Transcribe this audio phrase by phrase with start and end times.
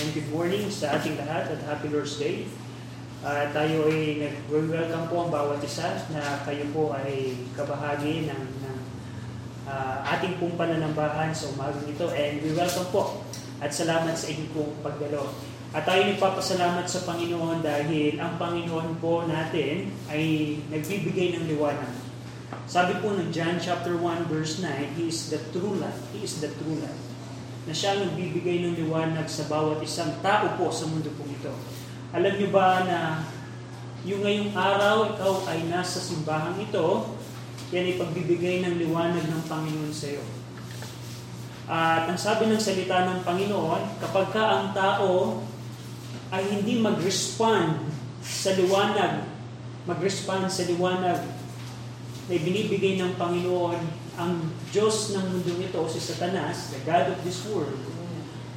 [0.00, 2.48] and good morning sa ating lahat at Happy Lord's Day.
[3.20, 4.16] Uh, tayo ay
[4.48, 8.78] nag-welcome po ang bawat isa na kayo po ay kabahagi ng, ng
[9.68, 13.20] uh, ating pong pananambahan sa umagang ito and we welcome po
[13.60, 15.36] at salamat sa inyong pong pagdalo.
[15.76, 21.92] At tayo nagpapasalamat sa Panginoon dahil ang Panginoon po natin ay nagbibigay ng liwanag.
[22.64, 26.00] Sabi po ng John chapter 1 verse 9, He is the true light.
[26.16, 27.09] He is the true light
[27.68, 31.52] na siya nagbibigay ng liwanag sa bawat isang tao po sa mundo po ito.
[32.16, 32.98] Alam niyo ba na
[34.08, 37.12] yung ngayong araw, ikaw ay nasa simbahan ito,
[37.68, 40.24] yan ay pagbibigay ng liwanag ng Panginoon sa iyo.
[41.70, 45.44] At ang sabi ng salita ng Panginoon, kapag ka ang tao
[46.32, 47.86] ay hindi mag-respond
[48.24, 49.22] sa liwanag,
[49.86, 51.20] mag-respond sa liwanag
[52.26, 57.40] na binibigay ng Panginoon ang Diyos ng mundong ito, si Satanas, the God of this
[57.48, 57.80] world,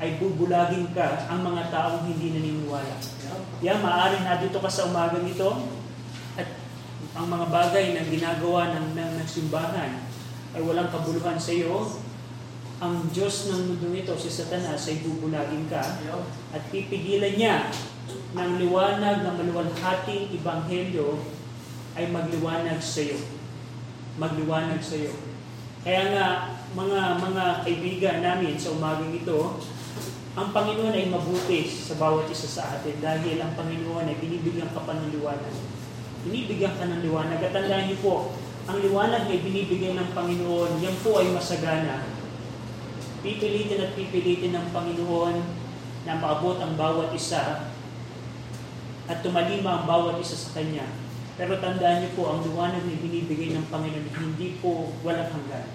[0.04, 3.00] ay bubulagin ka ang mga taong hindi naniniwala.
[3.64, 5.64] Yan, maaaring na dito ka sa umagang ito
[6.36, 6.60] at
[7.16, 10.04] ang mga bagay na ginagawa ng, ng, ng simbahan
[10.52, 11.88] ay walang kabuluhan sa iyo,
[12.84, 15.80] ang Diyos ng mundong ito, si Satanas, ay bubulagin ka
[16.52, 17.72] at pipigilan niya
[18.36, 21.24] ng liwanag ng maluwalhating ibanghelyo
[21.96, 23.24] ay magliwanag sa iyo.
[24.20, 25.33] Magliwanag sa iyo.
[25.84, 26.28] Kaya nga,
[26.80, 29.60] mga mga kaibigan namin sa umagang ito,
[30.34, 34.80] ang Panginoon ay mabuti sa bawat isa sa atin dahil ang Panginoon ay binibigyan ka
[34.88, 35.56] pa ng liwanag.
[36.24, 37.36] Binibigyan ka ng liwanag.
[37.44, 38.32] At tandaan niyo po,
[38.64, 42.08] ang liwanag ay binibigay ng Panginoon, yan po ay masagana.
[43.20, 45.36] Pipilitin at pipilitin ng Panginoon
[46.08, 47.68] na maabot ang bawat isa
[49.04, 51.03] at tumalima ang bawat isa sa Kanya
[51.34, 55.66] pero tandaan niyo po, ang liwanag na binibigay ng Panginoon, hindi po walang hanggan.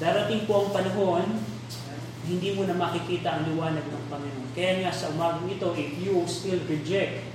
[0.00, 1.44] Darating po ang panahon,
[2.24, 4.50] hindi mo na makikita ang liwanag ng Panginoon.
[4.56, 7.28] Kaya nga sa umagang ito, if you still reject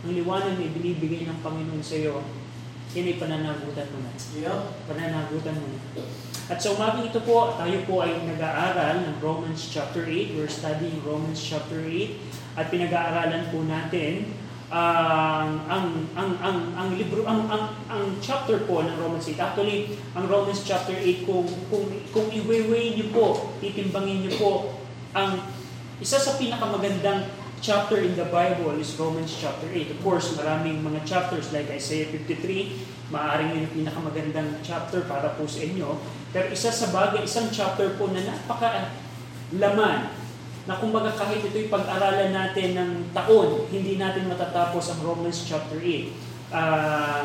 [0.00, 2.24] ang liwanag na binibigay ng Panginoon sa iyo,
[2.96, 4.12] yan ay pananagutan mo na.
[4.84, 5.78] Pananagutan mo na.
[6.50, 10.34] At sa umagang ito po, tayo po ay nag-aaral ng Romans chapter 8.
[10.34, 12.58] We're studying Romans chapter 8.
[12.58, 14.34] At pinag-aaralan po natin
[14.70, 19.98] ang ang ang ang ang libro ang ang ang chapter po ng Romans 8 actually
[20.14, 24.50] ang Romans chapter 8 kung kung kung i-weigh niyo po titimbangin niyo po
[25.10, 25.42] ang
[25.98, 27.26] isa sa pinakamagandang
[27.58, 32.06] chapter in the Bible is Romans chapter 8 of course maraming mga chapters like Isaiah
[32.06, 35.98] 53 maaring yun ang pinakamagandang chapter para po sa inyo.
[36.30, 38.94] Pero isa sa bagay isang chapter po na napaka
[39.58, 40.14] laman
[40.70, 45.82] na kumbaga kahit ito'y pag-aralan natin ng taon, hindi natin matatapos ang Romans chapter 8.
[45.82, 46.06] Uh,
[46.54, 47.22] ah,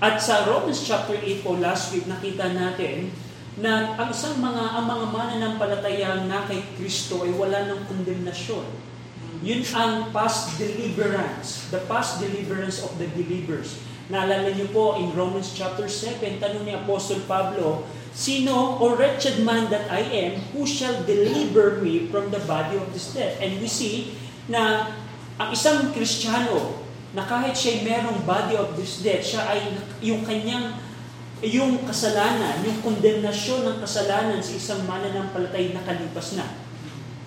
[0.00, 3.12] at sa Romans chapter 8 po last week nakita natin
[3.60, 8.64] na ang isang mga ang mga mananampalataya na kay Kristo ay wala ng kondemnasyon.
[9.44, 13.76] Yun ang past deliverance, the past deliverance of the believers.
[14.08, 17.84] Naalala niyo po in Romans chapter 7, tanong ni Apostle Pablo,
[18.16, 22.88] Sino, or wretched man that I am, who shall deliver me from the body of
[22.96, 23.36] this death?
[23.44, 24.16] And we see
[24.48, 24.88] na
[25.36, 26.80] ang isang Kristiyano,
[27.12, 29.60] na kahit siya merong body of this death, siya ay
[30.00, 30.80] yung kanyang
[31.44, 36.48] yung kasalanan, yung kondemnasyon ng kasalanan sa isang mananampalatay na kalipas na.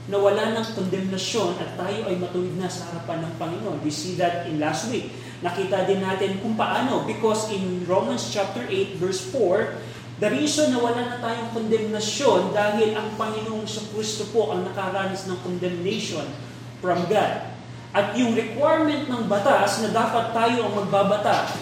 [0.09, 3.77] Nawala ng kondemnasyon at tayo ay matuwid na sa harapan ng Panginoon.
[3.85, 5.13] We see that in last week.
[5.45, 9.77] Nakita din natin kung paano because in Romans chapter 8 verse 4,
[10.19, 15.31] The reason na wala na tayong condemnation dahil ang Panginoong sa Kristo po ang nakaranas
[15.31, 16.28] ng condemnation
[16.84, 17.56] from God.
[17.96, 21.56] At yung requirement ng batas na dapat tayo ang magbabata,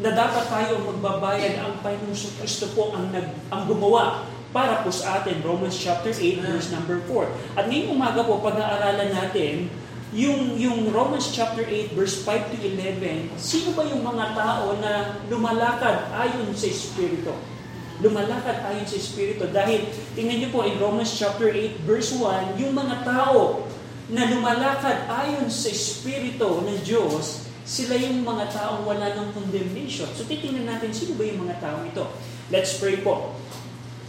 [0.00, 4.24] na dapat tayo ang magbabayad, ang Panginoong sa Kristo po ang, nag, ang gumawa
[4.56, 7.60] para po sa atin, Romans chapter 8, verse number 4.
[7.60, 9.68] At ngayong umaga po, pag-aaralan natin,
[10.16, 15.20] yung, yung Romans chapter 8, verse 5 to 11, sino ba yung mga tao na
[15.28, 17.57] lumalakad ayon sa Espiritu?
[18.02, 19.50] Lumalakad ayon sa Espiritu.
[19.50, 23.66] Dahil, tingnan niyo po, in Romans chapter 8, verse 1, yung mga tao
[24.08, 30.08] na lumalakad ayon sa Espiritu ng Diyos, sila yung mga taong wala ng condemnation.
[30.16, 32.04] So titingnan natin, sino ba yung mga tao ito?
[32.48, 33.36] Let's pray po.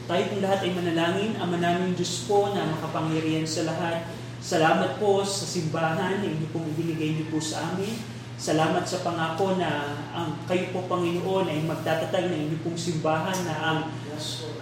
[0.08, 1.36] Tayo pong lahat ay manalangin.
[1.38, 4.08] Ama namin Diyos po na makapangyarihan sa lahat.
[4.40, 8.19] Salamat po sa simbahan na inyo pong ibinigay niyo po sa amin.
[8.40, 13.56] Salamat sa pangako na ang kayo po Panginoon ay magtatatag ng inyong pong simbahan na
[13.60, 13.80] ang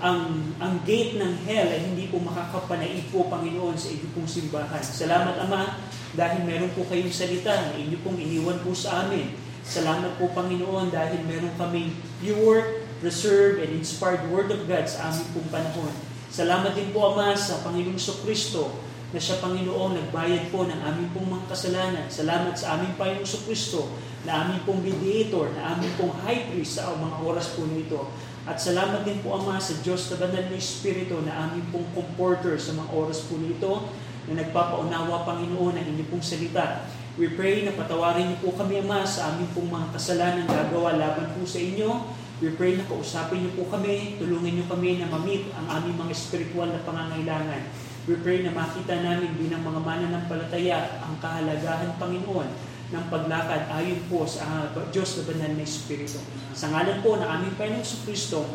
[0.01, 4.81] ang ang gate ng hell ay hindi po makakapanaig po Panginoon sa inyong pong simbahan.
[4.81, 5.77] Salamat Ama
[6.17, 9.37] dahil meron po kayong salita na inyo pong iniwan po sa amin.
[9.61, 15.29] Salamat po Panginoon dahil meron kaming pure, preserved, and inspired Word of God sa aming
[15.37, 15.93] pong panahon.
[16.33, 21.27] Salamat din po Ama sa Panginoong Kristo na siya Panginoon nagbayad po ng aming pong
[21.31, 22.05] mga kasalanan.
[22.11, 23.87] Salamat sa aming Panginoong Kristo
[24.27, 28.11] na aming pong mediator, na aming pong high priest sa mga oras po nito.
[28.43, 32.59] At salamat din po Ama sa Diyos na banal na Espiritu na aming pong comforter
[32.59, 33.87] sa mga oras po nito
[34.27, 36.83] na nagpapaunawa Panginoon ng inyong pong salita.
[37.15, 41.31] We pray na patawarin niyo po kami Ama sa aming pong mga kasalanan gagawa laban
[41.31, 42.11] po sa inyo.
[42.43, 46.13] We pray na kausapin niyo po kami, tulungan niyo kami na mamit ang aming mga
[46.13, 47.86] spiritual na pangangailangan.
[48.07, 52.47] We pray na makita namin bilang mga mananampalataya ang kahalagahan, Panginoon,
[52.87, 56.23] ng paglakad ayon po sa uh, Diyos na banal na Espiritu.
[56.55, 58.47] Sa ngalan po ng aming Panginoong Kristo,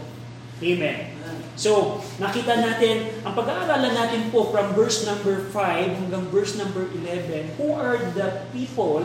[0.62, 1.10] Amen.
[1.58, 7.58] So, nakita natin, ang pag-aaralan natin po from verse number 5 hanggang verse number 11,
[7.58, 9.02] who are the people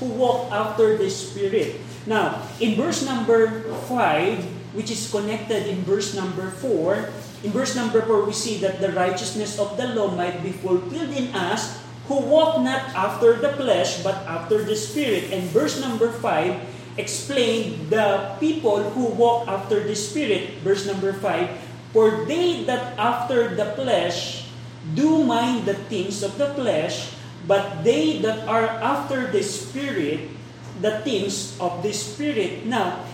[0.00, 1.76] who walk after the Spirit.
[2.08, 7.12] Now, in verse number 5, which is connected in verse number 4,
[7.44, 11.12] In verse number 4, we see that the righteousness of the law might be fulfilled
[11.12, 11.76] in us
[12.08, 15.28] who walk not after the flesh but after the Spirit.
[15.28, 20.64] And verse number 5 explained the people who walk after the Spirit.
[20.64, 24.48] Verse number 5 For they that after the flesh
[24.96, 27.12] do mind the things of the flesh,
[27.44, 30.32] but they that are after the Spirit,
[30.80, 32.64] the things of the Spirit.
[32.64, 33.04] Now,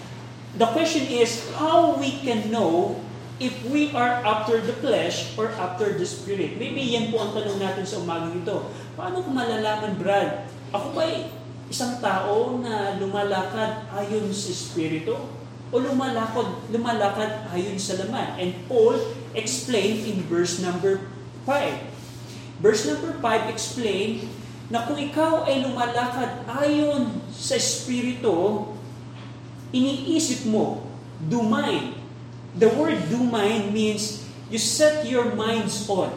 [0.55, 2.99] the question is how we can know
[3.41, 6.61] if we are after the flesh or after the spirit?
[6.61, 8.69] Maybe yan po ang tanong natin sa umagang ito.
[8.95, 10.45] Paano ko malalaman, Brad?
[10.71, 11.09] Ako ba
[11.73, 15.17] isang tao na lumalakad ayon sa espiritu?
[15.73, 18.37] O lumalakad, lumalakad ayon sa laman?
[18.37, 19.01] And Paul
[19.33, 21.09] explained in verse number
[21.49, 22.61] 5.
[22.61, 24.29] Verse number 5 explained
[24.69, 28.69] na kung ikaw ay lumalakad ayon sa espiritu,
[29.73, 30.85] iniisip mo,
[31.25, 32.00] mind,
[32.58, 36.11] The word do mind means you set your minds on.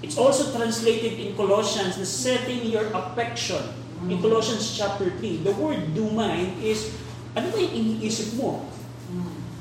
[0.00, 3.60] It's also translated in Colossians, the setting your affection.
[4.08, 6.92] In Colossians chapter 3, the word do mind is,
[7.36, 8.64] ano ba yung iniisip mo?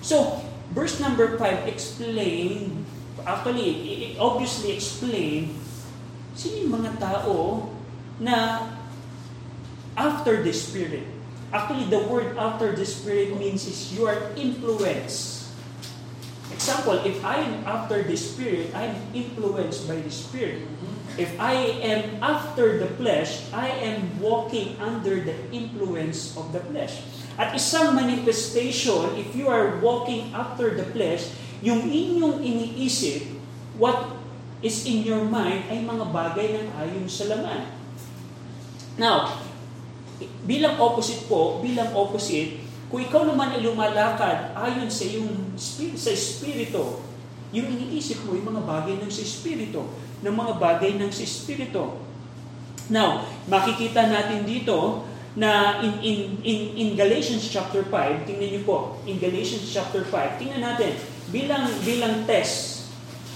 [0.03, 0.43] So,
[0.75, 2.83] verse number 5 explain,
[3.23, 3.71] actually,
[4.11, 5.55] it obviously explain,
[6.35, 7.67] sino yung mga tao
[8.19, 8.67] na
[9.95, 11.07] after the Spirit.
[11.55, 15.42] Actually, the word after the Spirit means is you are influenced
[16.63, 20.63] Example, if I am after the Spirit, I am influenced by the Spirit.
[21.19, 27.03] If I am after the flesh, I am walking under the influence of the flesh.
[27.35, 33.27] At isang manifestation, if you are walking after the flesh, yung inyong iniisip,
[33.75, 34.15] what
[34.63, 37.67] is in your mind ay mga bagay ng ayon sa laman.
[38.95, 39.35] Now,
[40.47, 42.62] bilang opposite po, bilang opposite,
[42.93, 45.57] kung ikaw naman ay lumalakad ayon sa yung
[45.97, 47.01] sa espiritu,
[47.49, 49.81] yung iniisip mo yung mga bagay ng sa espiritu,
[50.21, 51.97] ng mga bagay ng sa espiritu.
[52.93, 59.01] Now, makikita natin dito na in in in in Galatians chapter 5, tingnan niyo po,
[59.09, 60.93] in Galatians chapter 5, tingnan natin
[61.33, 62.85] bilang bilang test.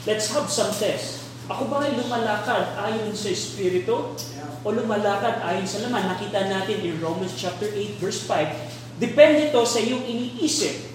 [0.06, 1.26] Let's have some test.
[1.50, 4.14] Ako ba ay lumalakad ayon sa espiritu
[4.62, 6.14] o lumalakad ayon sa laman?
[6.14, 10.88] Nakita natin in Romans chapter 8 verse 5, Depende to sa iyong iniisip.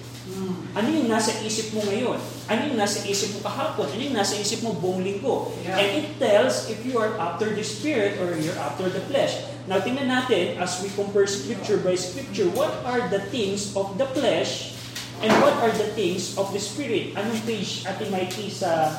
[0.73, 2.17] Ano yung nasa isip mo ngayon?
[2.49, 3.93] Ano yung nasa isip mo kahapon?
[3.93, 5.53] Ano yung nasa isip mo buong linggo?
[5.61, 5.77] Yeah.
[5.77, 9.45] And it tells if you are after the spirit or you're after the flesh.
[9.69, 14.09] Now, tingnan natin, as we compare scripture by scripture, what are the things of the
[14.17, 14.75] flesh
[15.21, 17.13] and what are the things of the spirit?
[17.15, 18.97] Anong page, Ate Mikey, sa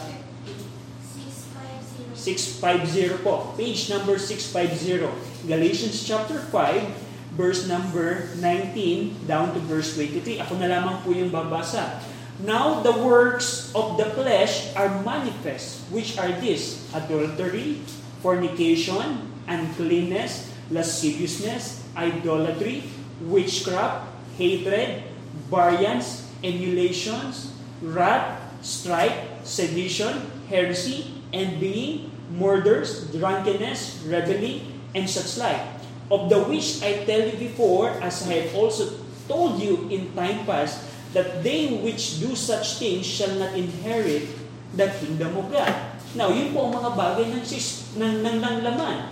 [2.16, 3.52] 650 po.
[3.60, 5.10] Page number 650.
[5.50, 7.03] Galatians chapter 5,
[7.34, 10.42] verse number 19 down to verse 23.
[10.46, 12.02] Ako na lamang po yung babasa.
[12.42, 17.82] Now the works of the flesh are manifest, which are this, adultery,
[18.26, 22.90] fornication, uncleanness, lasciviousness, idolatry,
[23.22, 25.06] witchcraft, hatred,
[25.50, 27.54] variance, emulations,
[27.86, 34.66] wrath, strife, sedition, heresy, envying, murders, drunkenness, revelry,
[34.98, 35.73] and such like
[36.14, 40.46] of the which I tell you before, as I have also told you in time
[40.46, 40.86] past,
[41.18, 44.30] that they which do such things shall not inherit
[44.78, 45.74] the kingdom of God.
[46.14, 49.10] Now, yun po ang mga bagay ng, sis, ng, ng, ng laman.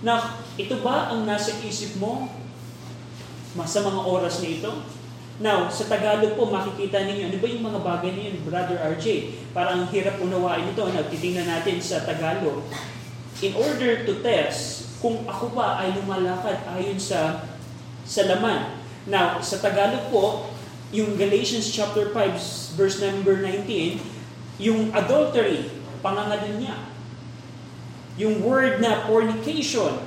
[0.00, 2.32] Na ito ba ang nasa isip mo
[3.68, 4.72] sa mga oras na ito?
[5.38, 9.06] Now, sa Tagalog po, makikita ninyo, ano ba yung mga bagay na yun, Brother RJ?
[9.52, 10.82] Parang hirap unawain ito.
[10.88, 12.64] Now, titingnan natin sa Tagalog.
[13.44, 17.46] In order to test kung ako ba ay lumalakad ayon sa
[18.08, 18.80] sa laman.
[19.04, 20.48] Now, sa Tagalog po,
[20.90, 24.00] yung Galatians chapter 5 verse number 19,
[24.58, 25.68] yung adultery,
[26.00, 26.76] pangangalan niya.
[28.18, 30.02] Yung word na fornication,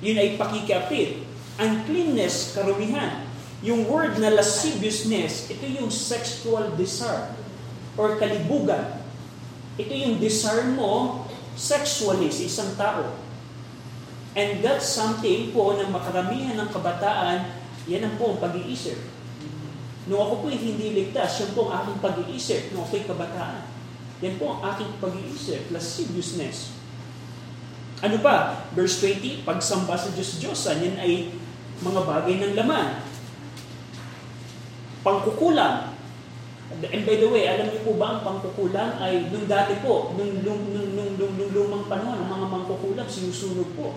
[0.00, 1.26] yun ay pakikapit.
[1.60, 3.26] Uncleanness, karumihan.
[3.60, 7.34] Yung word na lasciviousness, ito yung sexual desire
[7.98, 9.02] or kalibugan.
[9.76, 11.24] Ito yung desire mo
[11.56, 13.25] sexually sa isang tao.
[14.36, 17.56] And that's something po na makaramihan ng kabataan,
[17.88, 19.00] yan ang po ang pag-iisip.
[20.06, 23.64] Nung ako po hindi ligtas, yan po ang aking pag-iisip nung ako'y kabataan.
[24.20, 26.76] Yan po ang aking pag-iisip, lasciviousness.
[28.04, 28.68] Ano pa?
[28.76, 31.32] Verse 20, pagsamba sa Diyos-Diyosan, yan ay
[31.80, 33.00] mga bagay ng laman.
[35.00, 35.96] Pangkukulang.
[36.76, 40.44] And by the way, alam niyo po ba ang pangkukulang ay nung dati po, nung,
[40.44, 43.96] nung, nung, nung, nung, nung lumang panahon, ang mga mangkukulang sinusunog po.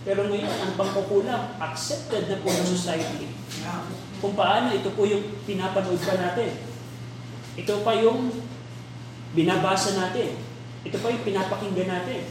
[0.00, 3.28] Pero ngayon, ang pangkukulang, accepted na po ng society.
[4.24, 6.56] Kung paano, ito po yung pinapanood pa natin.
[7.60, 8.32] Ito pa yung
[9.36, 10.40] binabasa natin.
[10.88, 12.24] Ito pa yung pinapakinggan natin.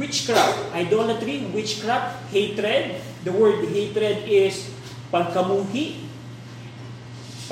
[0.00, 3.04] Witchcraft, idolatry, witchcraft, hatred.
[3.24, 4.72] The word hatred is
[5.12, 6.08] pagkamuhi,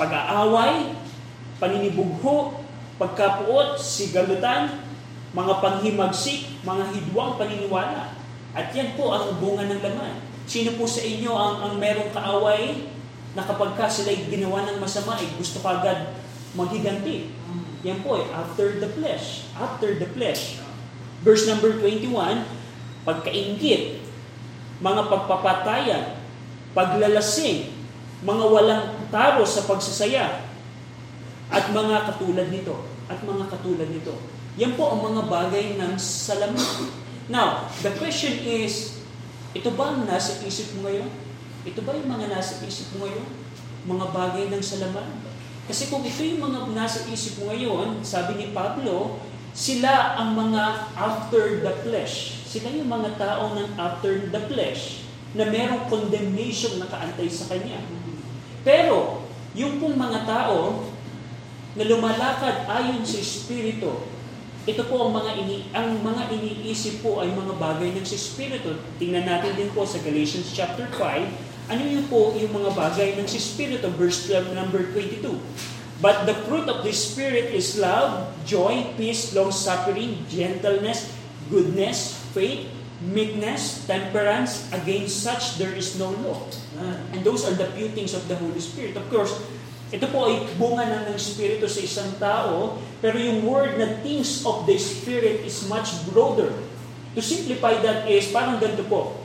[0.01, 0.97] pag-aaway,
[1.61, 2.63] paninibugho,
[2.97, 4.81] pagkapuot, sigalutan,
[5.35, 8.14] mga panghimagsik, mga hidwang paniniwala.
[8.55, 10.15] At yan po ang bunga ng laman.
[10.47, 12.87] Sino po sa inyo ang, ang merong kaaway
[13.35, 16.15] na kapag ka sila'y ginawa ng masama, ay gusto ka agad
[16.55, 17.35] maghiganti?
[17.83, 19.51] Yan po eh, after the flesh.
[19.59, 20.63] After the flesh.
[21.21, 22.15] Verse number 21,
[23.03, 23.99] pagkaingit,
[24.79, 26.17] mga pagpapatayan,
[26.71, 27.75] paglalasing,
[28.23, 30.47] mga walang taro sa pagsasaya,
[31.51, 32.87] at mga katulad nito.
[33.05, 34.17] At mga katulad nito.
[34.57, 37.04] Yan po ang mga bagay ng salamin.
[37.25, 39.01] Now, the question is,
[39.57, 41.09] ito ba ang nasa isip mo ngayon?
[41.65, 43.25] Ito ba yung mga nasa isip mo ngayon?
[43.89, 45.09] Mga bagay ng salaman?
[45.65, 49.17] Kasi kung ito yung mga nasa isip mo ngayon, sabi ni Pablo,
[49.57, 52.45] sila ang mga after the flesh.
[52.45, 55.01] Sila yung mga tao ng after the flesh
[55.33, 57.81] na merong condemnation na kaantay sa kanya.
[58.61, 59.25] Pero,
[59.57, 60.85] yung pong mga tao
[61.73, 64.14] na lumalakad ayon sa Espiritu,
[64.65, 68.73] ito po ang mga ini ang mga iniisip po ay mga bagay ng si Espiritu.
[68.97, 73.29] Tingnan natin din po sa Galatians chapter 5, ano yun po yung mga bagay ng
[73.29, 75.37] si Espiritu, verse 12, number 22.
[76.01, 81.13] But the fruit of the Spirit is love, joy, peace, long-suffering, gentleness,
[81.47, 82.67] goodness, faith,
[82.99, 84.67] meekness, temperance.
[84.75, 86.41] Against such there is no law.
[87.15, 88.99] And those are the few things of the Holy Spirit.
[88.99, 89.39] Of course,
[89.93, 94.41] ito po ay bunga na ng Espiritu sa isang tao, pero yung word na things
[94.41, 96.49] of the Spirit is much broader.
[97.13, 99.21] To simplify that is, parang ganito po.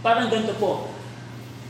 [0.00, 0.88] Parang ganito po.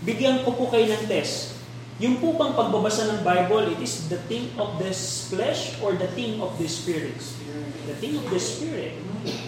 [0.06, 1.58] Bigyan ko po kayo ng test.
[1.98, 4.94] Yung po bang pagbabasa ng Bible, it is the thing of the
[5.34, 7.18] flesh or the thing of the Spirit?
[7.90, 8.94] The thing of the Spirit.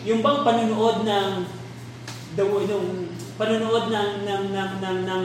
[0.03, 1.47] Yung bang panunood ng
[2.35, 5.23] the, yung panunood ng, ng, ng, ng, ng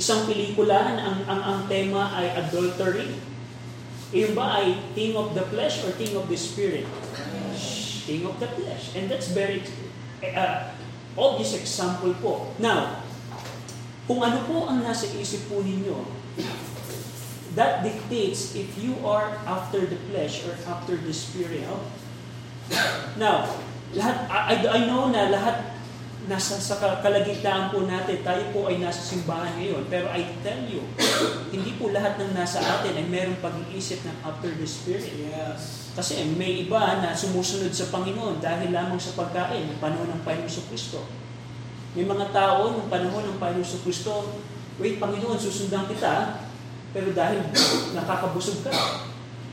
[0.00, 3.20] isang pelikula ang, ang, ang tema ay adultery.
[4.16, 6.88] Iyon ba ay thing of the flesh or thing of the spirit?
[8.08, 8.96] Thing of the flesh.
[8.96, 9.60] And that's very
[10.24, 10.72] uh,
[11.20, 12.56] obvious example po.
[12.56, 13.04] Now,
[14.08, 16.00] kung ano po ang nasa isip po ninyo,
[17.54, 21.66] that dictates if you are after the flesh or after the spirit.
[23.20, 23.46] Now,
[23.94, 25.69] lahat, I, I know na lahat
[26.28, 29.88] nasa sa kalagitnaan po natin, tayo po ay nasa simbahan ngayon.
[29.88, 30.84] Pero I tell you,
[31.54, 35.08] hindi po lahat ng nasa atin ay merong pag-iisip ng after the Spirit.
[35.16, 35.88] Yes.
[35.96, 40.52] Kasi may iba na sumusunod sa Panginoon dahil lamang sa pagkain ng panahon ng Panginoon
[40.52, 41.08] sa Kristo.
[41.96, 44.12] May mga tao ng panahon ng Panginoon sa Kristo,
[44.78, 46.46] wait Panginoon, susundan kita,
[46.92, 47.42] pero dahil
[47.98, 48.72] nakakabusog ka,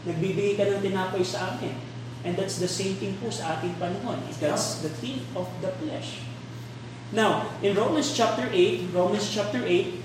[0.05, 1.73] nagbibigay ka ng tinapay sa amin.
[2.21, 4.19] And that's the same thing po sa ating panahon.
[4.37, 6.27] That's the thing of the flesh.
[7.15, 9.95] Now, in Romans chapter 8, Romans chapter 8,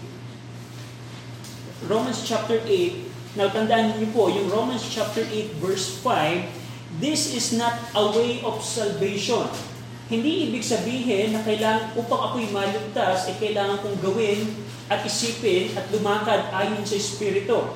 [1.91, 7.59] Romans chapter 8, now tandaan niyo po, yung Romans chapter 8 verse 5, this is
[7.59, 9.51] not a way of salvation.
[10.07, 14.47] Hindi ibig sabihin na kailangan, upang ako'y maligtas, ay kailangan kong gawin
[14.87, 17.67] at isipin at lumakad ayon sa Espiritu.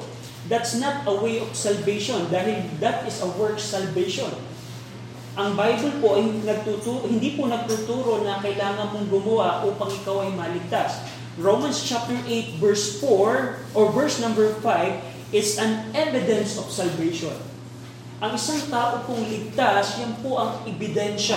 [0.46, 4.30] That's not a way of salvation dahil that is a work salvation.
[5.36, 11.04] Ang Bible po nagtuturo, hindi po nagtuturo na kailangan mong gumawa upang ikaw ay maligtas.
[11.36, 17.36] Romans chapter 8 verse 4 or verse number 5 is an evidence of salvation.
[18.24, 21.36] Ang isang tao pong ligtas, yan po ang ebidensya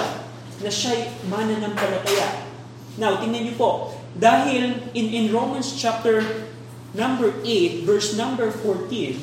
[0.64, 2.48] na siya'y mananampalataya.
[2.96, 3.72] Now, tingnan niyo po.
[4.16, 6.48] Dahil in, in Romans chapter
[6.96, 9.20] number 8, verse number 14,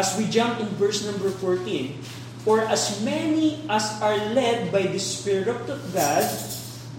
[0.00, 4.98] as we jump in verse number 14, For as many as are led by the
[4.98, 5.62] Spirit of
[5.94, 6.26] God,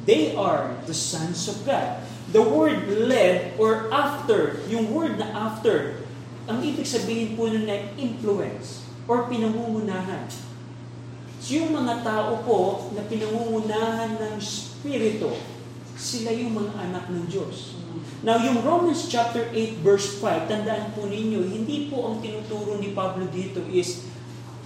[0.07, 2.00] they are the sons of God.
[2.31, 6.00] The word led or after, yung word na after,
[6.47, 10.31] ang ibig sabihin po nun ay influence or pinangungunahan.
[11.43, 15.35] So yung mga tao po na pinangungunahan ng Spirito,
[16.00, 17.75] sila yung mga anak ng Diyos.
[18.23, 22.95] Now, yung Romans chapter 8 verse 5, tandaan po ninyo, hindi po ang tinuturo ni
[22.95, 24.07] Pablo dito is,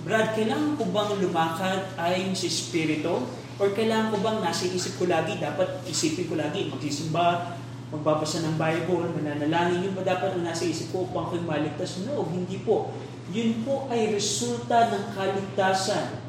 [0.08, 3.28] Brad, kailangan ko bang lumakad ayon sa Espiritu?
[3.60, 7.60] Or kailangan ko bang nasa isip ko lagi, dapat isipin ko lagi, magsisimba,
[7.92, 12.08] magbabasa ng Bible, mananalangin, yun ba dapat ang nasa isip ko upang ako'y maligtas?
[12.08, 12.96] No, hindi po.
[13.36, 16.24] Yun po ay resulta ng kaligtasan.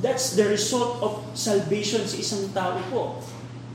[0.00, 3.20] That's the result of salvation sa isang tao po.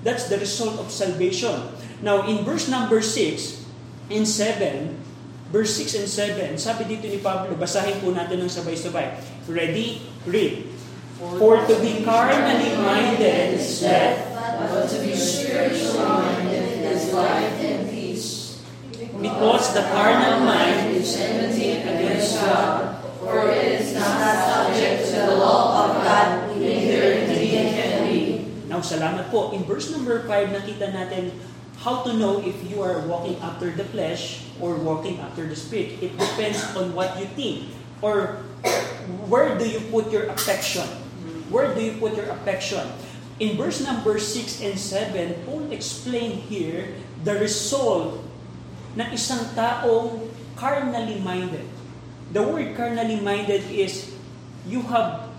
[0.02, 1.70] That's the result of salvation.
[2.02, 3.62] Now, in verse number 6
[4.10, 4.90] and 7,
[5.50, 9.18] verse 6 and 7, sabi dito ni Pablo, basahin po natin ng sabay-sabay.
[9.46, 10.02] Ready?
[10.26, 10.72] Read.
[11.16, 17.88] For to be carnally minded is death, but to be spiritually minded is life and
[17.88, 18.46] peace.
[19.22, 25.36] because the carnal mind is enmity against God, for it is not subject to the
[25.40, 28.20] law of God, neither indeed can be.
[28.68, 29.56] Now, salamat po.
[29.56, 31.32] In verse number 5, nakita natin
[31.86, 36.02] how to know if you are walking after the flesh or walking after the spirit.
[36.02, 37.70] It depends on what you think
[38.02, 38.42] or
[39.30, 40.90] where do you put your affection.
[41.54, 42.90] Where do you put your affection?
[43.38, 48.18] In verse number 6 and 7, Paul explained here the result
[48.98, 50.26] ng isang taong
[50.58, 51.70] carnally minded.
[52.34, 54.10] The word carnally minded is
[54.66, 55.30] you have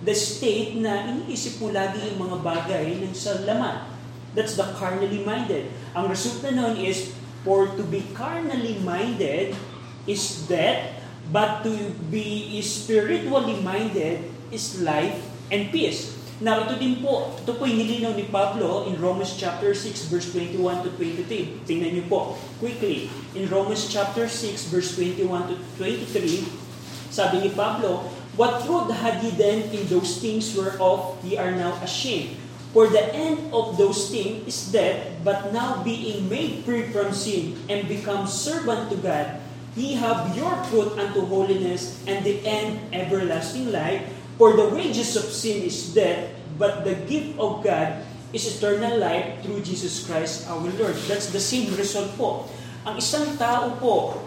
[0.00, 3.99] the state na iniisip mo lagi yung mga bagay ng sa laman.
[4.34, 5.70] That's the carnally minded.
[5.98, 7.10] Ang resulta nun is,
[7.42, 9.56] for to be carnally minded
[10.06, 11.02] is death,
[11.34, 11.72] but to
[12.10, 15.18] be spiritually minded is life
[15.50, 16.20] and peace.
[16.40, 20.32] Now, ito din po, ito po yung nilinaw ni Pablo in Romans chapter 6, verse
[20.32, 21.68] 21 to 23.
[21.68, 23.12] Tingnan niyo po, quickly.
[23.36, 26.48] In Romans chapter 6, verse 21 to 23,
[27.12, 28.08] sabi ni Pablo,
[28.40, 32.39] What fruit had ye then in those things whereof ye are now ashamed?
[32.70, 37.58] For the end of those things is death, but now being made free from sin
[37.66, 39.42] and become servant to God,
[39.74, 44.06] ye have your fruit unto holiness and the end everlasting life.
[44.38, 46.30] For the wages of sin is death,
[46.62, 50.94] but the gift of God is eternal life through Jesus Christ our Lord.
[51.10, 52.46] That's the same result po.
[52.86, 54.22] Ang isang tao po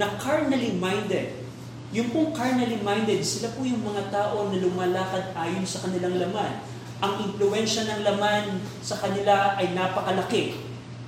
[0.00, 1.44] na carnally minded,
[1.92, 6.71] yung pong carnally minded, sila po yung mga tao na lumalakad ayon sa kanilang laman.
[7.02, 10.54] Ang impluensya ng laman sa kanila ay napakalaki.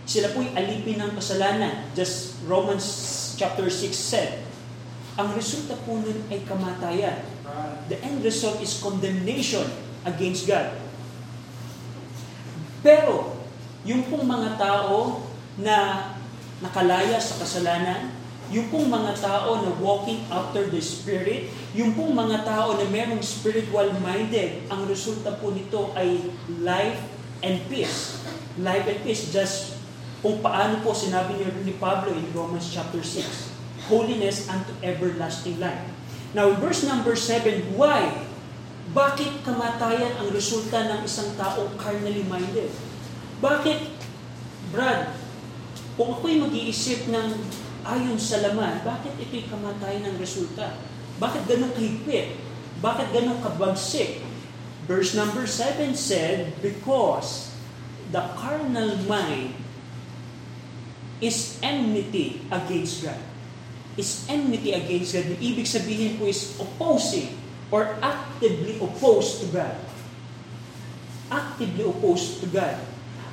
[0.05, 1.87] Sila po'y alipin ng kasalanan.
[1.95, 2.85] Just Romans
[3.39, 4.43] chapter 6 said.
[5.15, 7.23] Ang resulta po nun ay kamatayan.
[7.87, 9.71] The end result is condemnation
[10.03, 10.75] against God.
[12.83, 13.39] Pero,
[13.87, 15.25] yung pong mga tao
[15.57, 16.11] na
[16.59, 18.13] nakalaya sa kasalanan,
[18.55, 23.19] yung pong mga tao na walking after the Spirit, yung pong mga tao na merong
[23.19, 26.23] spiritual minded, ang resulta po nito ay
[26.63, 27.03] life
[27.43, 28.23] and peace.
[28.63, 29.75] Life and peace, just
[30.23, 35.91] kung paano po sinabi ni, ni Pablo in Romans chapter 6, holiness unto everlasting life.
[36.31, 38.23] Now, verse number 7, why?
[38.95, 42.71] Bakit kamatayan ang resulta ng isang taong carnally minded?
[43.43, 43.91] Bakit,
[44.71, 45.11] Brad,
[45.99, 47.35] kung ako'y mag-iisip ng
[47.85, 50.77] ayon sa laman, bakit ito'y kamatayan ng resulta?
[51.21, 52.41] Bakit ganun kahigpit?
[52.81, 54.25] Bakit ganun kabagsik?
[54.85, 57.55] Verse number 7 said, Because
[58.13, 59.57] the carnal mind
[61.25, 63.21] is enmity against God.
[63.95, 65.31] Is enmity against God.
[65.39, 67.33] Ibig sabihin po is opposing
[67.71, 69.77] or actively opposed to God.
[71.31, 72.77] Actively opposed to God.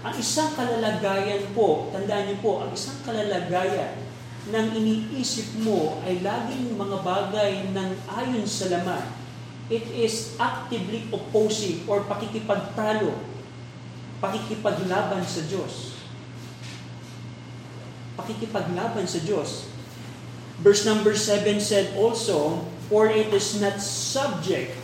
[0.01, 4.00] Ang isang kalalagayan po, tandaan niyo po, ang isang kalalagayan
[4.49, 9.05] ng iniisip mo ay laging mga bagay ng ayon sa laman.
[9.69, 13.13] It is actively opposing or pakikipagtalo,
[14.17, 15.93] pakikipaglaban sa Diyos.
[18.17, 19.69] Pakikipaglaban sa Diyos.
[20.59, 24.75] Verse number 7 said also, For it is not subject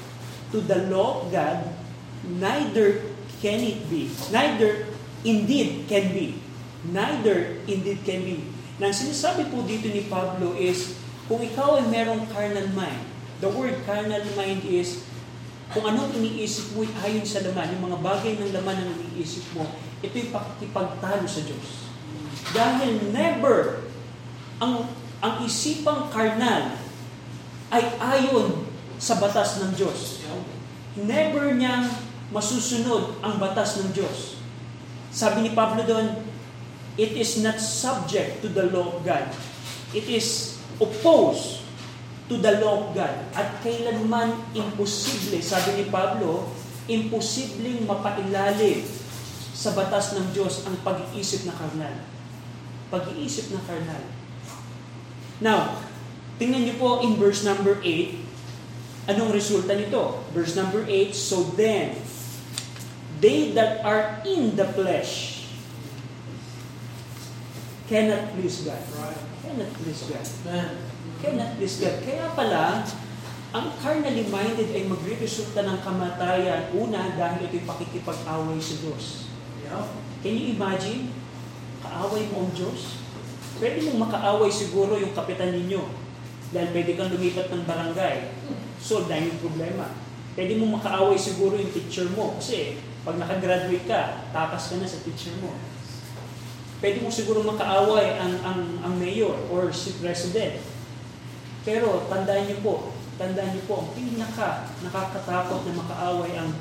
[0.55, 1.75] to the law of God,
[2.23, 3.03] neither
[3.43, 4.07] can it be.
[4.31, 4.87] Neither
[5.27, 6.39] indeed can be.
[6.87, 8.56] Neither indeed can be.
[8.77, 13.03] Nang sinasabi po dito ni Pablo is, kung ikaw ay merong carnal mind,
[13.41, 15.01] the word carnal mind is,
[15.73, 19.43] kung anong iniisip mo ay ayon sa laman, yung mga bagay ng laman ang iniisip
[19.57, 19.67] mo,
[20.05, 21.89] ito'y pakikipagtalo sa Diyos.
[22.53, 23.83] Dahil never
[24.61, 24.87] ang
[25.17, 26.77] ang isipang karnal
[27.73, 28.69] ay ayon
[29.01, 30.21] sa batas ng Diyos.
[30.93, 31.89] Never niyang
[32.29, 34.37] masusunod ang batas ng Diyos.
[35.09, 36.26] Sabi ni Pablo doon,
[36.97, 39.29] it is not subject to the law of God.
[39.93, 41.61] It is opposed
[42.27, 43.13] to the law of God.
[43.37, 46.49] At kailanman imposible, sabi ni Pablo,
[46.89, 48.83] imposibleng mapailalim
[49.53, 51.95] sa batas ng Diyos ang pag-iisip na karnal.
[52.89, 54.03] Pag-iisip na karnal.
[55.37, 55.77] Now,
[56.41, 60.25] tingnan niyo po in verse number 8, anong resulta nito?
[60.33, 61.93] Verse number 8, So then,
[63.21, 65.36] they that are in the flesh
[67.87, 68.83] cannot please God.
[69.43, 70.27] Cannot please God.
[71.23, 71.95] Cannot please God.
[72.03, 72.83] Kaya pala,
[73.55, 79.31] ang carnally minded ay magre-resulta ng kamatayan una dahil ito'y pakikipag-away sa Diyos.
[80.19, 81.15] Can you imagine?
[81.79, 82.99] Kaaway mo ang Diyos?
[83.57, 85.81] Pwede mong makaaway siguro yung kapitan ninyo
[86.51, 88.35] dahil pwede kang lumipat ng barangay.
[88.77, 89.95] So, dahil yung problema.
[90.37, 95.01] Pwede mong makaaway siguro yung teacher mo kasi pag nakagraduate ka, takas ka na sa
[95.01, 95.55] teacher mo.
[96.77, 100.61] Pwede mo siguro makaaway ang, ang, ang mayor or si president.
[101.65, 106.53] Pero tandaan niyo po, tandaan niyo po, ang pinaka nakakatakot na makaaway ang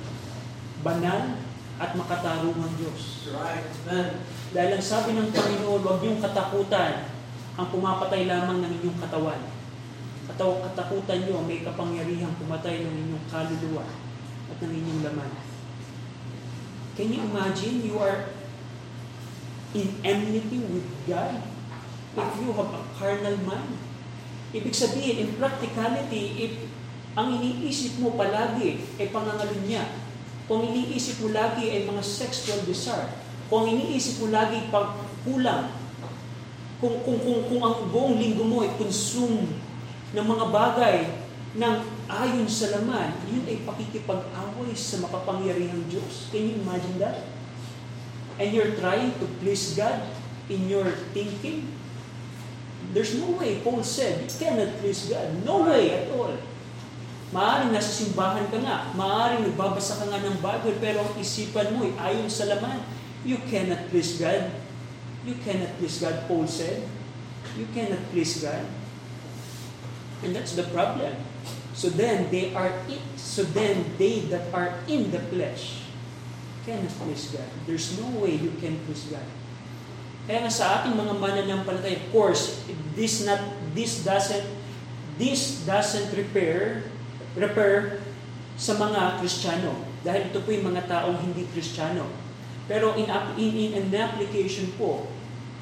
[0.80, 1.36] banal
[1.76, 3.28] at makatarungang Diyos.
[4.56, 7.12] Dahil ang sabi ng Panginoon, huwag niyong katakutan
[7.56, 9.40] ang pumapatay lamang ng inyong katawan.
[10.26, 13.84] Kataw katakutan niyo may kapangyarihang pumatay ng inyong kaluluwa
[14.48, 15.30] at ng inyong laman.
[16.96, 18.32] Can you imagine you are
[19.76, 21.44] in enmity with God
[22.16, 23.76] if you have a carnal mind?
[24.56, 26.52] Ibig sabihin, in practicality, if
[27.12, 29.84] ang iniisip mo palagi ay pangangalunya,
[30.48, 33.12] kung iniisip mo lagi ay mga sexual desire,
[33.52, 35.68] kung iniisip mo lagi pagkulang,
[36.80, 39.48] kung, kung, kung, kung ang buong linggo mo ay consume
[40.12, 40.96] ng mga bagay
[41.56, 41.74] ng
[42.06, 46.30] ayon sa laman, yun ay pakikipag-away sa makapangyarihang Diyos.
[46.30, 47.35] Can you imagine that?
[48.36, 50.04] And you're trying to please God
[50.52, 51.72] in your thinking?
[52.92, 55.44] There's no way, Paul said, you cannot please God.
[55.44, 56.36] No way at all.
[57.34, 61.82] Maaring nasa simbahan ka nga, maaring nagbabasa ka nga ng Bible, pero ang isipan mo
[61.82, 62.78] ay ayon sa laman.
[63.26, 64.54] You cannot please God.
[65.26, 66.86] You cannot please God, Paul said.
[67.58, 68.62] You cannot please God.
[70.22, 71.18] And that's the problem.
[71.74, 73.02] So then they are it.
[73.18, 75.85] So then they that are in the flesh
[76.66, 77.48] cannot please God.
[77.64, 79.24] There's no way you can please God.
[80.26, 82.66] Kaya nga sa ating mga mananampalataya, of course,
[82.98, 83.38] this not
[83.78, 84.42] this doesn't
[85.16, 86.82] this doesn't repair
[87.38, 88.02] repair
[88.58, 92.10] sa mga Kristiyano dahil ito po yung mga taong hindi Kristiyano.
[92.66, 93.06] Pero in,
[93.38, 95.06] in, in an application po,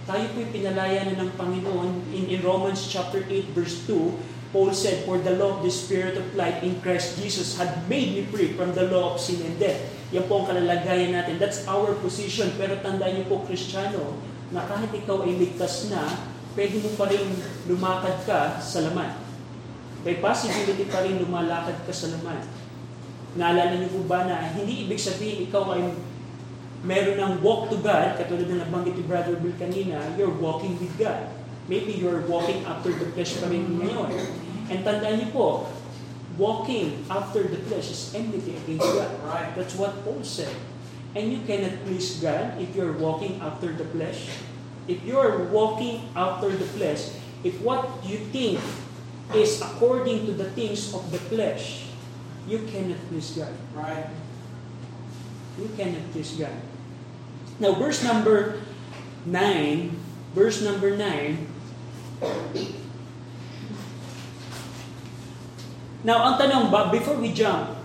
[0.09, 4.71] tayo po yung pinalaya na ng Panginoon in, in Romans chapter 8 verse 2, Paul
[4.71, 8.23] said, For the law of the Spirit of life in Christ Jesus had made me
[8.31, 9.83] free from the law of sin and death.
[10.15, 11.43] Yan po ang kalalagayan natin.
[11.43, 12.55] That's our position.
[12.55, 14.15] Pero tandaan niyo po, Kristiyano,
[14.55, 16.07] na kahit ikaw ay ligtas na,
[16.55, 17.35] pwede mo pa rin
[17.67, 19.11] lumakad ka sa laman.
[20.07, 22.47] May possibility pa rin lumalakad ka sa laman.
[23.35, 25.83] Naalala niyo po ba na hindi ibig sabihin ikaw ay
[26.87, 30.95] meron ng walk to God, katulad na nabanggit ni Brother Bill kanina, you're walking with
[30.95, 31.27] God.
[31.67, 34.13] Maybe you're walking after the flesh pa rin ngayon.
[34.69, 35.47] And tandaan niyo po,
[36.37, 39.11] walking after the flesh is enmity against God.
[39.23, 39.55] Right.
[39.55, 40.55] That's what Paul said.
[41.15, 44.29] And you cannot please God if you're walking after the flesh.
[44.89, 47.11] If you're walking after the flesh,
[47.45, 48.61] if what you think
[49.35, 51.87] is according to the things of the flesh,
[52.47, 53.55] you cannot please God.
[53.73, 54.11] Right.
[55.57, 56.53] You cannot please God.
[57.61, 58.61] Now, verse number
[59.25, 59.97] 9,
[60.35, 61.47] verse number 9,
[66.05, 67.81] Now, ang tanong ba, before we jump,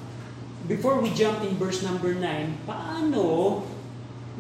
[0.68, 3.64] before we jump in verse number 9, paano,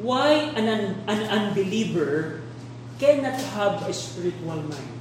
[0.04, 2.44] why an, un, an unbeliever
[3.00, 5.00] cannot have a spiritual mind?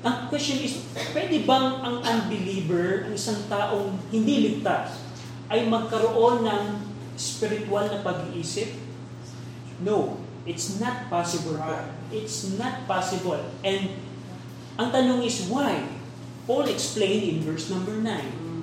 [0.00, 0.80] Ang question is,
[1.12, 5.04] pwede bang ang unbeliever, ang isang taong hindi ligtas,
[5.52, 6.64] ay magkaroon ng
[7.20, 8.80] spiritual na pag-iisip?
[9.84, 10.16] No,
[10.48, 11.60] it's not possible.
[11.60, 11.84] po.
[12.08, 13.44] It's not possible.
[13.60, 13.92] And
[14.80, 15.93] ang tanong is why?
[16.44, 18.54] Paul explained in verse number 9.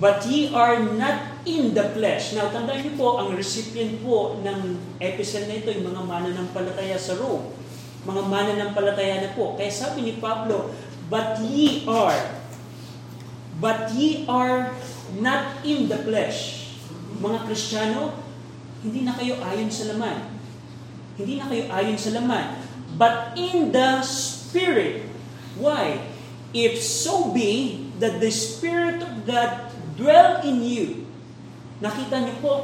[0.00, 2.34] But ye are not in the flesh.
[2.34, 7.14] Now, tandaan niyo po, ang recipient po ng episode na ito, yung mga mananampalataya sa
[7.14, 7.54] Rome.
[8.02, 9.54] Mga mananampalataya na po.
[9.54, 10.74] Kaya sabi ni Pablo,
[11.12, 12.16] But ye are,
[13.60, 14.72] but ye are
[15.20, 16.72] not in the flesh.
[17.20, 18.16] Mga Kristiyano,
[18.80, 20.32] hindi na kayo ayon sa laman.
[21.20, 22.56] Hindi na kayo ayon sa laman.
[22.96, 25.06] But in the Spirit.
[25.60, 26.13] Why?
[26.54, 31.06] If so be that the Spirit of God dwell in you.
[31.82, 32.54] Nakita niyo po,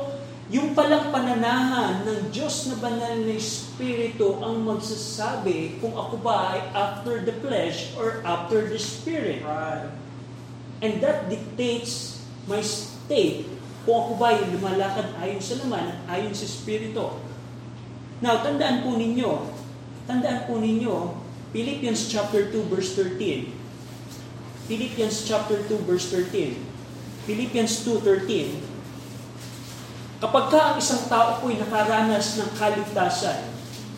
[0.50, 6.60] yung palang pananahan ng Diyos na banal na Espiritu ang magsasabi kung ako ba ay
[6.74, 9.46] after the flesh or after the Spirit.
[9.46, 9.90] Right.
[10.82, 13.46] And that dictates my state
[13.86, 17.14] kung ako ba ay lumalakad ayon sa laman at ayon sa Espiritu.
[18.18, 19.54] Now, tandaan po ninyo,
[20.10, 21.14] tandaan po ninyo,
[21.54, 23.59] Philippians chapter 2 verse 13.
[24.70, 26.54] Philippians chapter 2 verse 13.
[27.26, 28.54] Philippians 2.13
[30.22, 33.50] Kapag ka ang isang tao po ay nakaranas ng kaligtasan,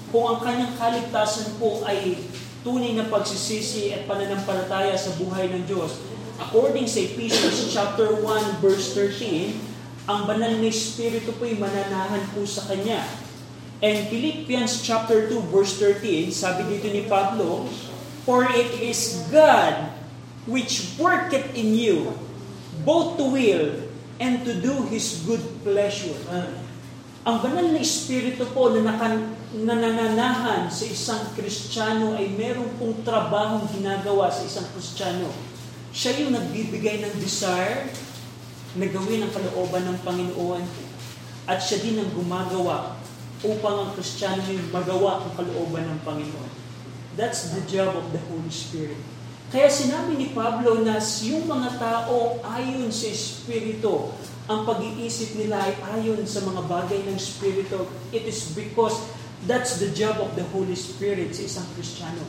[0.09, 2.25] kung ang kanyang kaligtasan po ay
[2.65, 6.01] tunay na pagsisisi at pananampalataya sa buhay ng Diyos,
[6.41, 12.49] according sa Ephesians chapter 1 verse 13, ang banal na Espiritu po ay mananahan po
[12.49, 13.05] sa kanya.
[13.85, 17.69] And Philippians chapter 2 verse 13, sabi dito ni Pablo,
[18.25, 19.92] For it is God
[20.47, 22.19] which worketh in you,
[22.83, 23.79] both to will
[24.19, 26.19] and to do His good pleasure.
[27.23, 33.71] Ang banal na Espiritu po na nakan, nanananahan sa isang Kristiyano ay meron pong trabahong
[33.71, 35.31] ginagawa sa isang Kristiyano.
[35.95, 37.87] Siya yung nagbibigay ng desire
[38.75, 40.65] na gawin ang kalooban ng Panginoon
[41.47, 42.99] at siya din ang gumagawa
[43.47, 46.51] upang ang Kristiyano yung magawa ang kalooban ng Panginoon.
[47.15, 48.99] That's the job of the Holy Spirit.
[49.53, 54.09] Kaya sinabi ni Pablo na yung mga tao ayon sa Espiritu,
[54.49, 57.85] ang pag-iisip nila ay ayon sa mga bagay ng Espiritu.
[58.17, 58.97] It is because
[59.45, 62.25] that's the job of the Holy Spirit sa isang Kristiyano.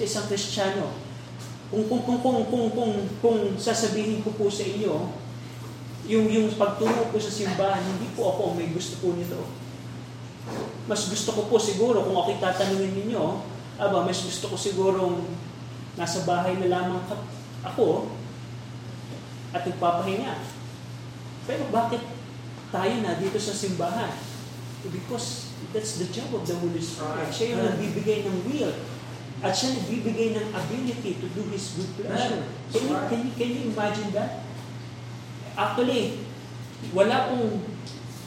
[0.00, 0.96] Sa isang Kristiyano.
[1.68, 5.12] Kung, kung, kung, kung, kung, kung, kung sasabihin ko po sa inyo,
[6.08, 9.44] yung, yung pagturo ko sa simbahan, hindi po ako may gusto po nito.
[10.88, 13.44] Mas gusto ko po siguro, kung ako'y tatanungin ninyo,
[13.76, 15.20] aba, mas gusto ko sigurong
[15.94, 17.02] nasa bahay na lamang
[17.62, 18.10] ako
[19.54, 20.42] at nagpapahinga.
[21.46, 22.02] Pero bakit
[22.74, 24.10] tayo na dito sa simbahan?
[24.84, 27.30] Because that's the job of the Holy Spirit.
[27.30, 28.74] Siya yung nagbibigay ng will.
[29.40, 32.42] At siya nagbibigay ng ability to do His good pleasure.
[32.74, 34.44] Can you, can you, can you imagine that?
[35.54, 36.24] Actually,
[36.90, 37.62] wala pong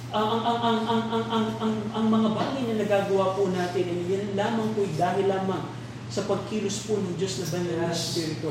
[0.08, 3.84] ang ang ang ang ang ang ang, ang, ang mga bagay na nagagawa po natin
[3.92, 5.68] ay yan lamang po dahil lamang
[6.08, 8.48] sa pagkilos po ng Diyos na banal na Espiritu.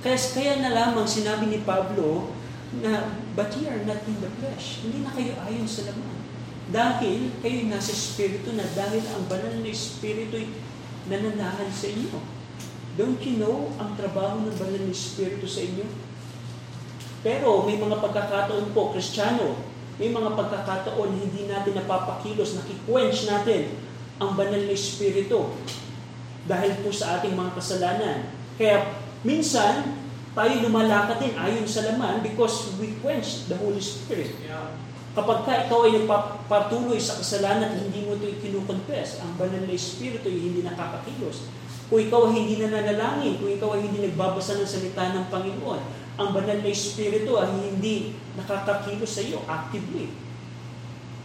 [0.00, 2.30] Kaya, kaya na lamang sinabi ni Pablo
[2.78, 4.86] na, but ye are not in the flesh.
[4.86, 6.18] Hindi na kayo ayon sa laman.
[6.70, 10.46] Dahil kayo nasa Espiritu na dahil ang banal na Espiritu ay
[11.10, 12.14] nananahan sa inyo.
[12.94, 15.86] Don't you know ang trabaho ng banal na Espiritu sa inyo?
[17.26, 19.58] Pero may mga pagkakataon po, Kristiyano,
[20.00, 23.74] may mga pagkakataon hindi natin napapakilos, nakikwench natin
[24.22, 25.52] ang banal na Espiritu
[26.50, 28.18] dahil po sa ating mga kasalanan.
[28.58, 30.02] Kaya minsan,
[30.34, 34.34] tayo lumalakad din ayon sa laman because we quench the Holy Spirit.
[34.42, 34.74] Yeah.
[35.10, 39.74] Kapag ka ikaw ay nagpapatuloy sa kasalanan at hindi mo ito kinukonfess, ang banal na
[39.74, 41.50] Espiritu ay hindi nakakakilos.
[41.90, 45.80] Kung ikaw ay hindi nananalangin, kung ikaw ay hindi nagbabasa ng salita ng Panginoon,
[46.14, 50.14] ang banal na Espiritu ay hindi nakakakilos sa iyo actively.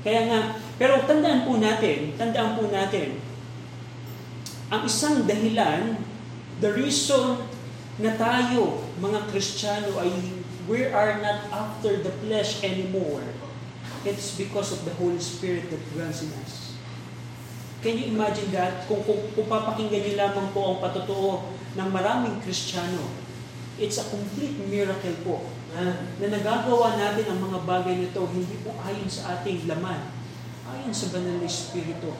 [0.02, 0.40] Kaya nga,
[0.82, 3.22] pero tandaan po natin, tandaan po natin,
[4.74, 6.02] ang isang dahilan,
[6.58, 7.38] the reason
[8.02, 10.10] na tayo, mga Kristiyano, ay
[10.66, 13.22] we are not after the flesh anymore.
[14.06, 16.78] It's because of the Holy Spirit that dwells in us.
[17.86, 18.90] Can you imagine that?
[18.90, 23.06] Kung, kung, kung papakinggan niyo lamang po ang patotoo ng maraming Kristiyano,
[23.78, 29.06] it's a complete miracle po na nagagawa natin ang mga bagay nito hindi po ayon
[29.12, 30.02] sa ating laman,
[30.66, 32.16] ayon sa banal na Espiritu.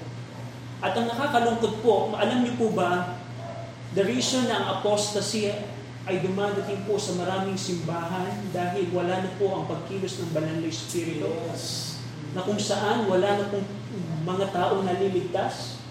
[0.86, 3.18] At ang nakakalungkot po, alam niyo po ba,
[3.98, 5.50] the reason na ang apostasy
[6.06, 10.70] ay dumadating po sa maraming simbahan dahil wala na po ang pagkilos ng banal na
[10.70, 11.26] Espiritu.
[11.50, 11.98] Yes.
[12.38, 13.66] Na kung saan wala na pong
[14.22, 15.82] mga taong naliligtas.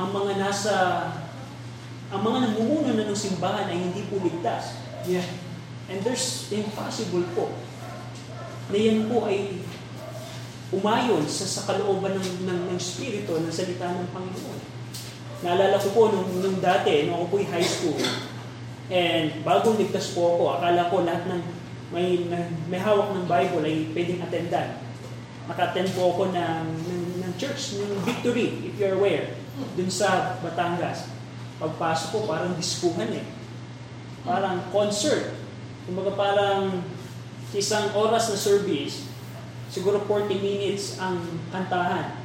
[0.00, 0.74] Ang mga nasa,
[2.08, 4.80] ang mga namumuno na ng simbahan ay hindi po ligtas.
[5.04, 5.28] Yeah.
[5.92, 7.52] And there's impossible po
[8.72, 9.60] na yan po ay
[10.74, 14.60] umayon sa, sa kalooban ng, ng, ng Espiritu, ng salita ng Panginoon.
[15.44, 18.00] Naalala ko po nung, nung dati, nung ako po'y high school,
[18.90, 21.42] and bagong ligtas po ako, akala ko lahat ng
[21.94, 22.26] may,
[22.66, 24.82] may hawak ng Bible ay pwedeng attendan.
[25.46, 29.36] Naka-attend po ako ng, ng, ng church, ng Victory, if you're aware,
[29.78, 31.06] dun sa Batangas.
[31.60, 33.26] Pagpasok ko, parang diskuhan eh.
[34.26, 35.36] Parang concert.
[35.84, 36.82] Kumbaga parang
[37.54, 39.13] isang oras na service,
[39.74, 41.18] siguro 40 minutes ang
[41.50, 42.22] kantahan,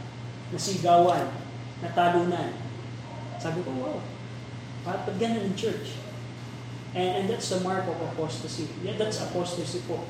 [0.54, 1.34] nasigawan,
[1.82, 2.54] natalunan.
[3.42, 3.98] Sabi ko, wow,
[4.86, 5.98] bakit ganun ng church?
[6.94, 8.70] And, and that's the mark of apostasy.
[8.86, 10.06] Yeah, that's apostasy po.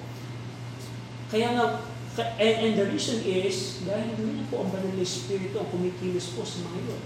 [1.32, 1.66] Kaya nga,
[2.36, 6.44] and, and the reason is, dahil hindi po ang banal na Espiritu ang kumikilos po
[6.44, 7.04] sa mga yun,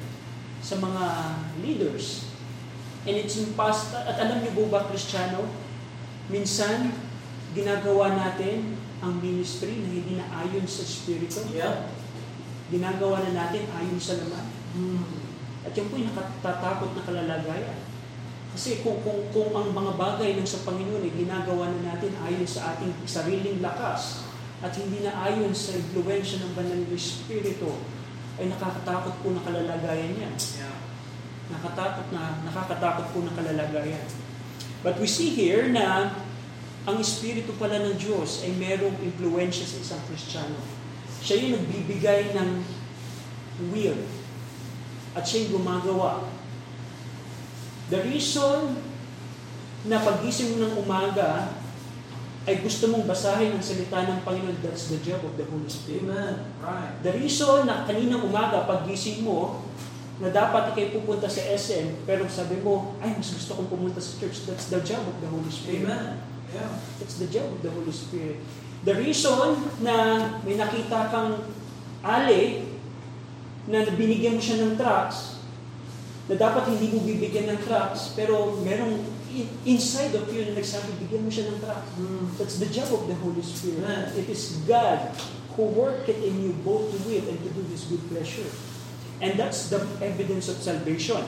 [0.65, 1.03] sa mga
[1.61, 2.25] leaders.
[3.05, 5.45] And it's impossible, at alam niyo po ba, Kristiyano,
[6.31, 6.95] minsan,
[7.53, 11.43] ginagawa natin ang ministry na hindi na ayon sa Espiritu.
[11.51, 11.91] Yeah.
[12.71, 14.47] Ginagawa na natin ayon sa laman.
[14.79, 15.03] Mm.
[15.67, 17.79] At yan po yung nakatatakot na kalalagayan.
[18.55, 22.47] Kasi kung, kung, kung ang mga bagay ng sa Panginoon ay ginagawa na natin ayon
[22.47, 24.23] sa ating sariling lakas
[24.63, 27.83] at hindi na ayon sa impluensya ng banal na Espiritu,
[28.39, 30.35] ay nakakatakot po na kalalagayan yan.
[30.39, 30.79] Yeah.
[31.51, 34.07] Nakatakot na, nakakatakot po na kalalagayan.
[34.79, 36.15] But we see here na
[36.83, 40.59] ang Espiritu pala ng Diyos ay merong impluensya sa isang Kristiyano.
[41.23, 42.49] Siya yung nagbibigay ng
[43.71, 44.03] will.
[45.15, 46.27] At siya yung gumagawa.
[47.87, 48.75] The reason
[49.87, 51.55] na pagising mo ng umaga
[52.43, 56.03] ay gusto mong basahin ang salita ng Panginoon, that's the job of the Holy Spirit.
[56.03, 56.51] Amen.
[56.59, 56.99] Right.
[56.99, 59.63] The reason na kaninang umaga paggising mo,
[60.21, 64.13] na dapat ikay pupunta sa SM, pero sabi mo, ay, mas gusto kong pumunta sa
[64.21, 64.45] church.
[64.45, 65.89] That's the job of the Holy Spirit.
[65.89, 66.32] Amen.
[66.53, 66.71] Yeah.
[67.01, 68.37] That's the job of the Holy Spirit.
[68.83, 71.41] The reason na may nakita kang
[72.03, 72.67] ali
[73.65, 75.39] na binigyan mo siya ng trucks,
[76.27, 80.93] na dapat hindi mo bibigyan ng trucks, pero merong in- inside of you na nagsabi,
[80.99, 81.89] bigyan mo siya ng trucks.
[81.95, 82.25] Mm.
[82.37, 83.83] That's the job of the Holy Spirit.
[83.83, 84.11] Amen.
[84.13, 85.15] It is God
[85.55, 88.47] who worketh in you both to will and to do His good pleasure.
[89.23, 91.23] And that's the evidence of salvation.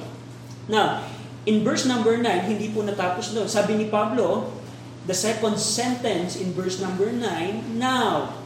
[0.68, 1.08] Now,
[1.48, 3.48] in verse number 9, hindi po natapos doon.
[3.48, 4.52] Sabi ni Pablo,
[5.06, 8.42] the second sentence in verse number 9, Now,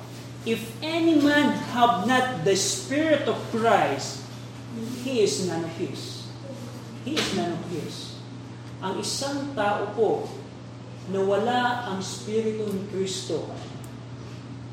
[0.46, 4.24] if any man have not the Spirit of Christ,
[5.04, 6.28] he is none of his.
[7.04, 8.20] He is none of his.
[8.80, 10.28] Ang isang tao po
[11.12, 13.50] na wala ang Espiritu ni Kristo,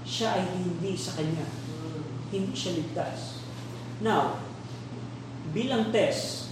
[0.07, 1.47] siya ay hindi sa Kanya.
[2.31, 3.43] Hindi siya ligtas.
[4.03, 4.43] Now,
[5.55, 6.51] bilang test,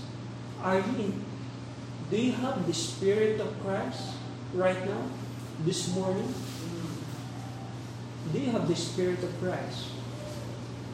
[0.62, 1.12] are you in,
[2.08, 4.14] do you have the Spirit of Christ
[4.54, 5.04] right now?
[5.62, 6.34] This morning?
[8.32, 9.94] Do you have the Spirit of Christ?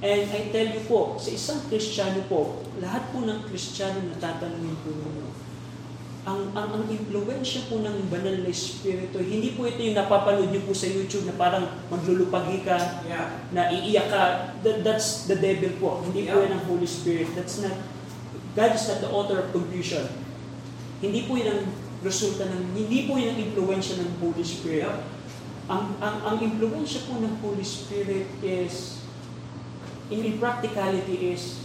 [0.05, 4.77] And I tell you po, sa isang Kristiyano po, lahat po ng Kristiyano na tatanungin
[4.85, 5.29] po ninyo,
[6.29, 10.69] ang, ang, ang impluensya po ng banal na Espiritu, hindi po ito yung napapanood niyo
[10.69, 13.33] po sa YouTube na parang maglulupagi ka, Yeah.
[13.57, 14.23] na iiyak ka,
[14.61, 15.91] that, that's the devil po.
[16.05, 16.53] Hindi po Yeah.
[16.53, 17.33] yan ang Holy Spirit.
[17.33, 17.73] That's not,
[18.53, 20.05] God is not the author of confusion.
[21.01, 21.63] Hindi po yan ang
[22.01, 25.05] resulta ng, hindi po yan ang impluensya ng Holy Spirit.
[25.71, 29.05] Ang, ang, ang impluensya po ng Holy Spirit is,
[30.09, 31.63] in, practicality is,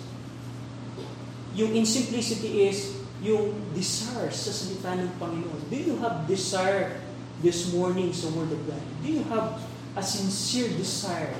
[1.56, 5.72] yung in simplicity is, yung desire sa salita ng Panginoon.
[5.72, 7.00] Do you have desire
[7.40, 8.84] this morning sa Word of God?
[9.02, 9.64] Do you have
[9.96, 11.34] a sincere desire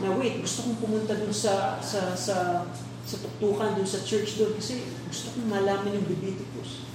[0.00, 2.64] na wait, gusto kong pumunta dun sa sa sa
[3.04, 6.89] sa tuktukan dun sa church doon kasi gusto kong malaman yung Leviticus.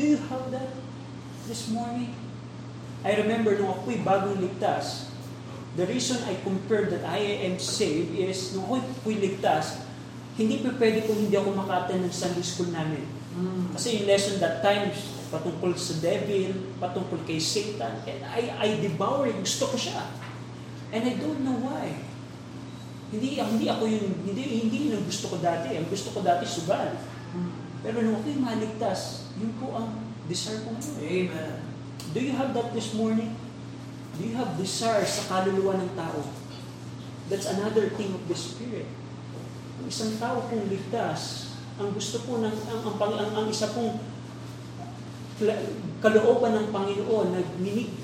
[0.00, 0.72] Do you have that
[1.44, 2.16] this morning?
[3.04, 5.12] I remember nung ako'y bagong ligtas,
[5.76, 9.84] the reason I compared that I am saved is nung ako'y ligtas,
[10.40, 13.04] hindi pa pwede kung hindi ako maka-attend ng Sunday school namin.
[13.36, 13.76] Mm.
[13.76, 14.88] Kasi yung lesson that time,
[15.28, 20.00] patungkol sa devil, patungkol kay Satan, and I, I devour it, gusto ko siya.
[20.96, 21.92] And I don't know why.
[23.12, 25.76] Hindi, hindi ako yung, hindi, hindi yun ang gusto ko dati.
[25.76, 26.96] Ang gusto ko dati sugal.
[27.36, 27.52] Mm.
[27.84, 29.88] Pero nung ako'y maligtas, yun po ang
[30.28, 30.96] desire ko ngayon.
[31.00, 31.56] Amen.
[32.12, 33.32] Do you have that this morning?
[34.20, 36.20] Do you have desire sa kaluluwa ng tao?
[37.32, 38.90] That's another thing of the Spirit.
[39.80, 43.96] Ang isang tao kung ligtas, ang gusto po ng, ang, ang, ang, ang isa pong
[46.04, 47.40] kalooban ng Panginoon na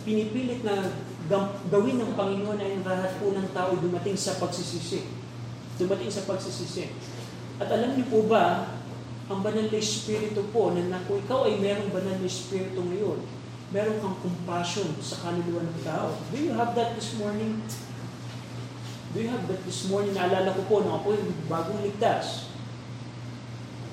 [0.09, 0.88] pinipilit na
[1.68, 5.05] gawin ng Panginoon ay ang lahat po ng tao dumating sa pagsisisi.
[5.77, 6.96] Dumating sa pagsisisi.
[7.61, 8.73] At alam niyo po ba,
[9.27, 13.18] ang banal na Espiritu po, na, na kung ikaw ay merong banal na Espiritu ngayon,
[13.74, 16.14] meron kang compassion sa kaluluwa ng tao.
[16.31, 17.58] Do you have that this morning?
[19.10, 20.14] Do you have that this morning?
[20.14, 22.54] Naalala ko po, nung ako yung bagong ligtas.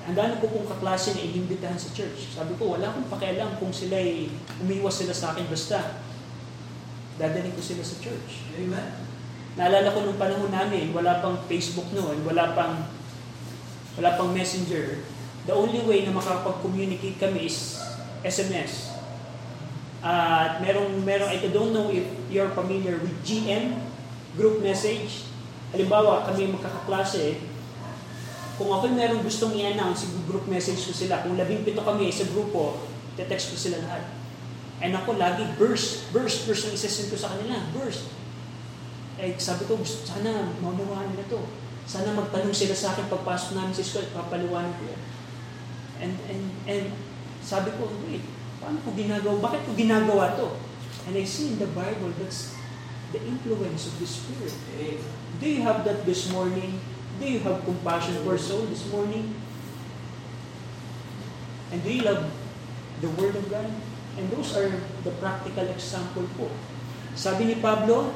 [0.06, 2.30] Ang dami ko pong kaklase na inimbitahan sa church.
[2.30, 4.30] Sabi ko, wala akong pakialam kung sila ay
[4.62, 5.98] umiwas sila sa akin basta.
[7.18, 8.46] Dadaling ko sila sa church.
[8.54, 9.02] Amen.
[9.58, 12.86] Naalala ko nung panahon namin, wala pang Facebook noon, wala pang
[13.94, 15.06] wala pang messenger.
[15.44, 17.76] The only way na makapag-communicate kami is
[18.24, 18.96] SMS.
[20.00, 23.76] At merong, merong, I don't know if you're familiar with GM,
[24.36, 25.28] group message.
[25.72, 27.40] Halimbawa, kami magkakaklase,
[28.54, 31.20] kung ako merong gustong i-announce, group message ko sila.
[31.26, 32.80] Kung labing pito kami sa grupo,
[33.18, 34.04] te-text ko sila lahat.
[34.80, 38.08] And ako lagi, burst, burst, burst ang isasend ko sa kanila, burst.
[39.18, 41.40] Eh, sabi ko, sana maunawaan nila to.
[41.84, 45.02] Sana magtanong sila sa akin pagpasok namin sa school, papaliwanag ko yan.
[46.00, 46.84] And, and, and
[47.44, 48.24] sabi ko, wait,
[48.58, 49.36] paano ko ginagawa?
[49.50, 50.48] Bakit ko ginagawa to?
[51.06, 52.56] And I see in the Bible, that's
[53.12, 54.54] the influence of the Spirit.
[55.38, 56.80] Do you have that this morning?
[57.20, 59.36] Do you have compassion for soul this morning?
[61.70, 62.26] And do you love
[63.00, 63.70] the Word of God?
[64.16, 64.70] And those are
[65.02, 66.50] the practical example po.
[67.14, 68.14] Sabi ni Pablo,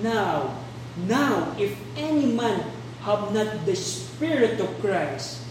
[0.00, 0.62] Now,
[0.96, 2.64] now, if any man
[3.02, 5.41] have not the Spirit of Christ,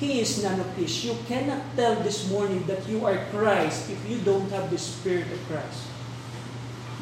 [0.00, 1.04] he is none of his.
[1.04, 5.28] You cannot tell this morning that you are Christ if you don't have the Spirit
[5.28, 5.92] of Christ.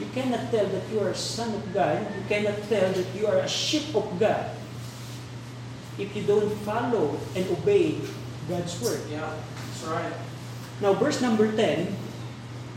[0.03, 2.03] You cannot tell that you are a son of God.
[2.03, 4.51] You cannot tell that you are a sheep of God
[5.95, 8.03] if you don't follow and obey
[8.51, 9.03] God's word.
[9.11, 10.15] Yeah, that's right.
[10.83, 11.91] Now, verse number 10,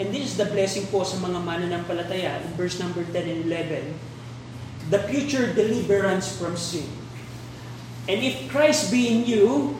[0.01, 3.93] and this is the blessing po sa mga mananampalataya, in verse number 10 and 11,
[4.89, 6.89] the future deliverance from sin.
[8.09, 9.77] And if Christ be in you,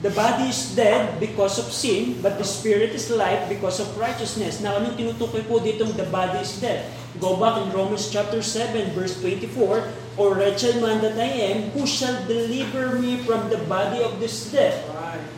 [0.00, 4.64] the body is dead because of sin, but the spirit is life because of righteousness.
[4.64, 6.88] Now, anong tinutukoy po ditong the body is dead?
[7.20, 11.84] Go back in Romans chapter 7, verse 24, O wretched man that I am, who
[11.84, 14.80] shall deliver me from the body of this death?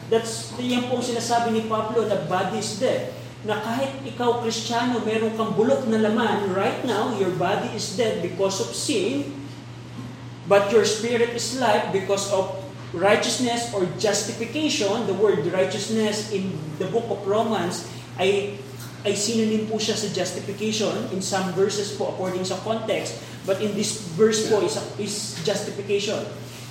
[0.07, 3.11] That's, yan po ang sinasabi ni Pablo na body is dead.
[3.43, 8.23] Na kahit ikaw, Kristiyano, meron kang bulok na laman, right now, your body is dead
[8.23, 9.27] because of sin,
[10.47, 12.62] but your spirit is life because of
[12.93, 15.09] righteousness or justification.
[15.09, 17.89] The word righteousness in the book of Romans
[18.21, 18.57] ay
[19.03, 23.19] ay synonym po siya sa justification in some verses po according sa context.
[23.43, 26.23] But in this verse po is, is justification.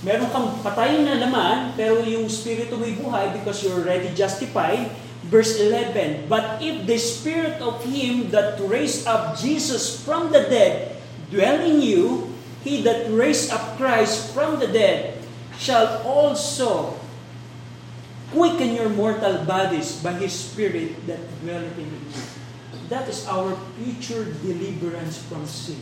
[0.01, 4.89] Meron kang patay na laman, pero yung spirito mo'y buhay because you're already justified.
[5.29, 10.97] Verse 11, But if the spirit of him that raised up Jesus from the dead
[11.29, 12.33] dwell in you,
[12.65, 15.20] he that raised up Christ from the dead
[15.61, 16.97] shall also
[18.33, 22.01] quicken your mortal bodies by His Spirit that dwelleth in you.
[22.89, 25.77] That is our future deliverance from sin.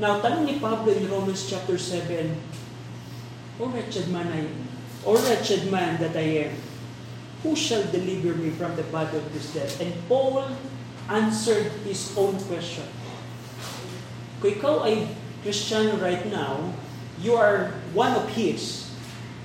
[0.00, 2.32] Now, tanong ni Pablo in Romans chapter 7,
[3.60, 4.56] O wretched man I am,
[5.04, 6.52] O wretched man that I am,
[7.44, 9.76] who shall deliver me from the body of this death?
[9.80, 10.48] And Paul
[11.12, 12.88] answered his own question.
[14.40, 15.08] Kung ikaw ay
[15.44, 16.74] Christian right now,
[17.20, 18.85] you are one of his.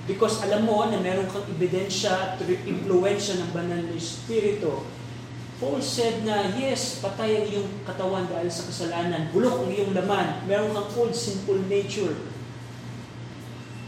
[0.02, 4.82] Because alam mo na meron kang ebidensya at influensya ng banal na Espiritu.
[5.62, 9.30] Paul said na, yes, patay ang iyong katawan dahil sa kasalanan.
[9.30, 10.42] Bulok ang iyong laman.
[10.50, 12.18] Meron kang old sinful nature.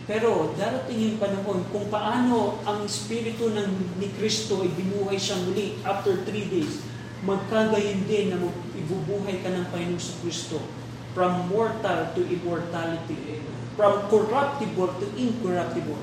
[0.07, 5.83] Pero darating yung panahon kung paano ang Espiritu ng, ni Kristo ay binuhay siyang muli
[5.83, 6.79] after three days.
[7.27, 10.63] Magkagayon din na mag- ibubuhay ka ng Panginoon sa Kristo.
[11.11, 13.43] From mortal to immortality.
[13.75, 15.99] From corruptible to incorruptible.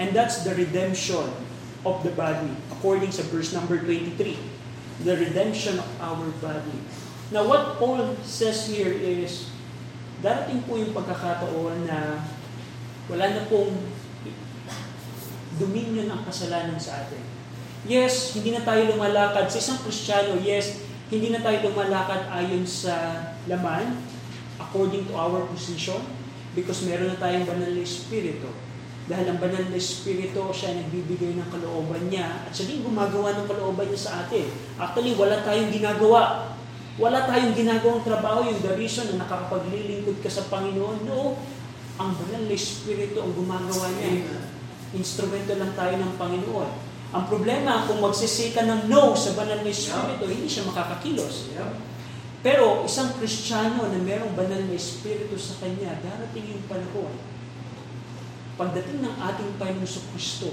[0.00, 1.28] And that's the redemption
[1.84, 4.16] of the body, according sa verse number 23.
[5.04, 6.78] The redemption of our body.
[7.34, 9.50] Now what Paul says here is,
[10.22, 12.22] darating po yung pagkakataon na
[13.10, 13.74] wala na pong
[15.58, 17.20] dominion ang kasalanan sa atin.
[17.82, 19.50] Yes, hindi na tayo lumalakad.
[19.50, 23.98] Sa isang Kristiyano, yes, hindi na tayo lumalakad ayon sa laman,
[24.62, 25.98] according to our position,
[26.52, 28.48] because meron na tayong banal na Espiritu.
[29.10, 33.34] Dahil ang banal na Espiritu, siya ay nagbibigay ng kalooban niya at siya din gumagawa
[33.34, 34.46] ng kalooban niya sa atin.
[34.78, 36.54] Actually, wala tayong ginagawa.
[37.00, 41.08] Wala tayong ginagawang trabaho yung the reason na nakakapaglilingkod ka sa Panginoon.
[41.08, 41.40] No,
[41.98, 44.38] ang banal na Espiritu ang gumagawa niya.
[44.92, 46.70] Instrumento lang tayo ng Panginoon.
[47.12, 51.52] Ang problema, kung magsisika ng no sa banal na Espiritu, hindi siya makakakilos.
[51.52, 51.68] Yeah.
[52.42, 57.14] Pero isang Kristiyano na merong banal na Espiritu sa kanya, darating yung panahon,
[58.58, 60.50] pagdating ng ating Panginoon Kristo,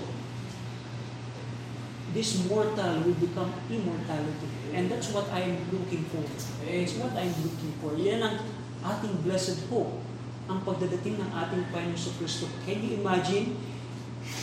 [2.14, 4.50] this mortal will become immortality.
[4.70, 6.22] And that's what I am looking for.
[6.62, 7.98] It's what I'm looking for.
[7.98, 8.38] Yan ang
[8.86, 9.98] ating blessed hope,
[10.46, 12.46] ang pagdadating ng ating Panginoon Kristo.
[12.70, 13.58] Can you imagine?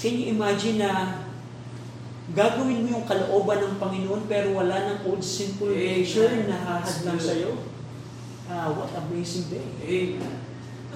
[0.03, 1.23] Can you imagine na
[2.35, 7.53] gagawin mo yung kalooban ng Panginoon pero wala ng old sinful nature na hahadlang sa'yo?
[8.51, 9.67] Ah, what amazing day.
[9.83, 10.47] Amen.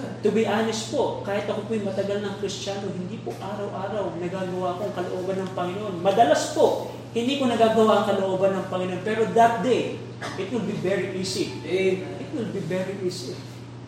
[0.01, 4.81] To be honest po, kahit ako po'y matagal ng Kristiyano, hindi po araw-araw nagagawa ko
[4.89, 5.95] ang kalooban ng Panginoon.
[6.01, 9.01] Madalas po, hindi ko nagagawa ang kalooban ng Panginoon.
[9.05, 9.99] Pero that day,
[10.41, 11.53] it will be very easy.
[11.61, 12.17] Amen.
[12.17, 13.37] It will be very easy.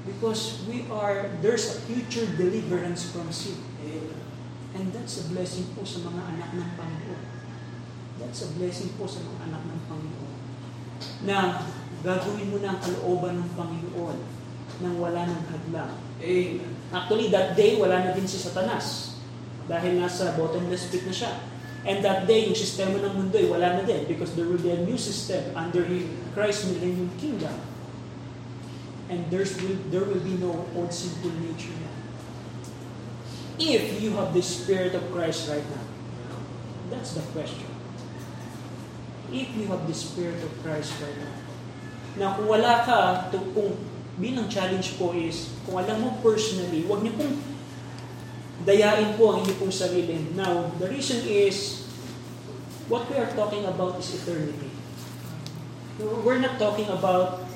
[0.04, 3.58] Because we are, there's a future deliverance from sin.
[3.82, 4.20] Amen.
[4.76, 7.33] And that's a blessing po sa mga anak ng Panginoon.
[8.22, 10.36] That's a blessing po sa mga anak ng Panginoon.
[11.26, 11.38] Na
[12.04, 14.18] gagawin mo na ang kalooban ng Panginoon
[14.82, 15.94] nang wala ng hadlang.
[16.22, 16.72] Amen.
[16.94, 19.18] Actually, that day, wala na din si Satanas.
[19.66, 21.42] Dahil nasa bottomless pit na siya.
[21.84, 24.72] And that day, yung sistema ng mundo ay wala na din because there will be
[24.72, 25.84] a new system under
[26.32, 27.56] Christ's millennium kingdom.
[29.12, 31.96] And there's will, there will be no old sinful nature now.
[33.60, 35.86] If you have the Spirit of Christ right now,
[36.90, 37.73] that's the question.
[39.34, 41.36] If you have the Spirit of Christ right now,
[42.14, 43.00] na kung wala ka,
[43.34, 43.74] to, kung
[44.22, 47.42] bilang challenge po is, kung alam mo personally, huwag niyo pong
[48.64, 50.22] dayain po ang inyong pong sarili.
[50.38, 51.90] Now, the reason is,
[52.86, 54.70] what we are talking about is eternity.
[55.98, 57.50] We're not talking about,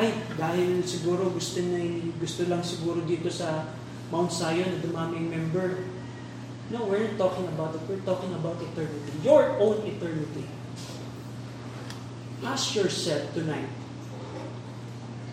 [0.00, 1.78] ay, dahil siguro gusto, na,
[2.16, 3.68] gusto lang siguro dito sa
[4.08, 5.84] Mount Zion na dumaming member.
[6.72, 7.84] No, we're not talking about it.
[7.84, 9.12] We're talking about eternity.
[9.20, 10.48] Your own eternity.
[12.44, 13.68] Ask yourself tonight,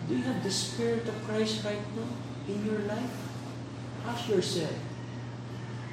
[0.08, 2.08] do you have the Spirit of Christ right now
[2.48, 3.12] in your life?
[4.04, 4.72] Ask yourself,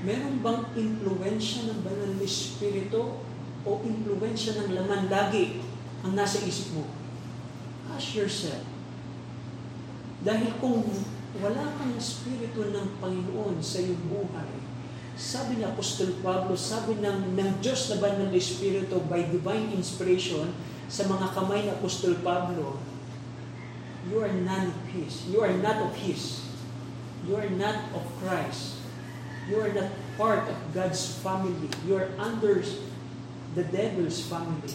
[0.03, 3.19] meron bang impluensya ng banal na Espiritu
[3.63, 5.63] o impluensya ng laman lagi
[6.03, 6.87] ang nasa isip mo?
[7.95, 8.63] Ask yourself.
[10.23, 10.83] Dahil kung
[11.39, 14.59] wala kang Espiritu ng Panginoon sa iyong buhay,
[15.20, 20.47] sabi ni Apostol Pablo, sabi ng, ng Diyos na banal na Espiritu by divine inspiration
[20.88, 22.80] sa mga kamay ni Apostol Pablo,
[24.07, 25.28] you are none of His.
[25.28, 26.39] You are not of His.
[27.28, 28.80] You are not of Christ.
[29.51, 31.67] You are not part of God's family.
[31.84, 32.63] You are under
[33.59, 34.72] the devil's family.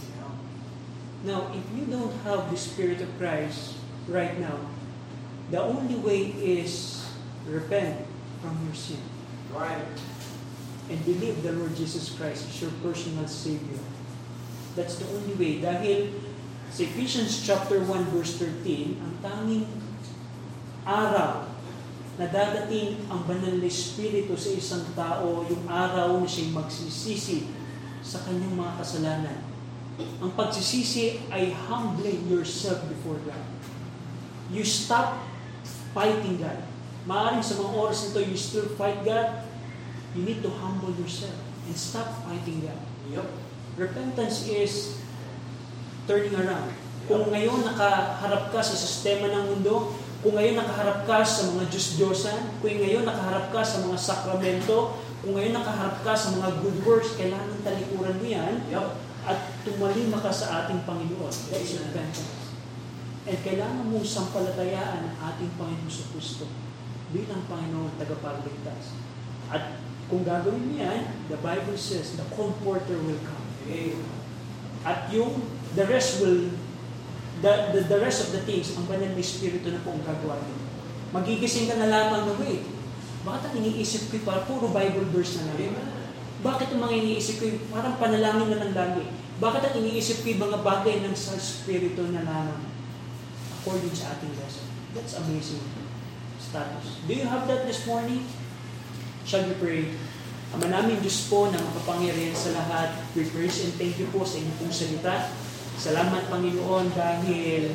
[1.25, 3.81] Now, if you don't have the Spirit of Christ
[4.13, 4.61] right now,
[5.49, 7.01] the only way is
[7.49, 8.05] repent
[8.45, 9.01] from your sin
[9.55, 9.87] Right.
[10.91, 13.81] And believe the Lord Jesus Christ is your personal Savior.
[14.77, 15.63] That's the only way.
[15.65, 16.13] Dahil
[16.75, 19.65] sa Ephesians chapter 1 verse 13, ang tanging
[20.85, 21.47] araw
[22.15, 27.51] na dadating ang banal na Espiritu sa isang tao, yung araw na siya'y magsisisi
[28.05, 29.39] sa kanyang mga kasalanan.
[30.19, 33.45] Ang pagsisisi ay humbling yourself before God.
[34.51, 35.23] You stop
[35.95, 36.59] fighting God.
[37.07, 39.44] Maaring sa mga oras nito, you still fight God,
[40.15, 41.35] you need to humble yourself
[41.67, 42.81] and stop fighting God.
[43.11, 43.29] Yup.
[43.75, 45.03] Repentance is
[46.07, 46.71] turning around.
[47.05, 49.93] Kung ngayon nakaharap ka sa sistema ng mundo,
[50.25, 55.37] kung ngayon nakaharap ka sa mga Diyos-Diyosan, kung ngayon nakaharap ka sa mga sakramento, kung
[55.37, 58.97] ngayon nakaharap ka sa mga good works, kailangan talikuran mo yan Yup.
[59.29, 59.37] at
[59.69, 61.29] tumalima ka sa ating Panginoon.
[61.29, 61.93] That's Amen.
[61.93, 62.45] repentance.
[63.25, 66.49] And kailangan mong sampalatayaan ang ating Panginoon sa Kristo
[67.13, 68.97] bilang Panginoon tagapagligtas.
[69.53, 73.47] At kung gagawin yan, the Bible says, the Comforter will come.
[74.85, 75.41] At yung
[75.73, 76.53] the rest will,
[77.41, 80.37] the, the, the rest of the things, ang banal na Espiritu na po ang gagawa
[80.45, 80.57] niyo.
[81.17, 82.69] Magigising ka na lamang na, wait,
[83.25, 85.73] bakit ang iniisip ko para puro Bible verse na lang?
[85.73, 85.89] Amen.
[86.45, 89.09] Bakit ang mga iniisip ko yung parang panalangin na lang lagi?
[89.41, 92.69] Bakit ang iniisip ko yung mga bagay ng sa Espiritu na lamang?
[93.57, 94.69] According sa ating lesson.
[94.93, 95.65] That's amazing
[96.37, 97.01] status.
[97.09, 98.29] Do you have that this morning?
[99.25, 99.83] Shall we pray?
[100.53, 104.37] Ama namin Diyos po na makapangyarihan sa lahat, we praise and thank you po sa
[104.37, 105.33] inyong pong salita.
[105.81, 107.73] Salamat Panginoon dahil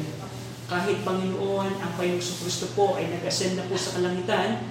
[0.70, 4.62] kahit Panginoon ang Panginoon sa Kristo po ay nag-ascend na po sa kalangitan,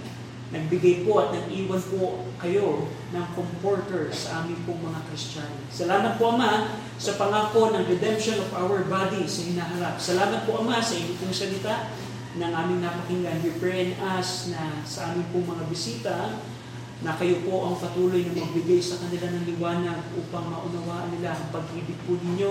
[0.55, 5.59] nagbigay po at nag-iwan po kayo ng comforter sa aming pong mga Kristiyano.
[5.75, 9.99] Salamat po Ama sa pangako ng redemption of our body sa hinaharap.
[9.99, 11.91] Salamat po Ama sa inyong pong salita
[12.39, 13.43] ng aming napakinggan.
[13.43, 16.39] We pray and ask na sa aming pong mga bisita,
[16.99, 21.47] na kayo po ang patuloy na magbigay sa kanila ng liwanag upang maunawaan nila ang
[21.55, 22.51] pag-ibig po ninyo,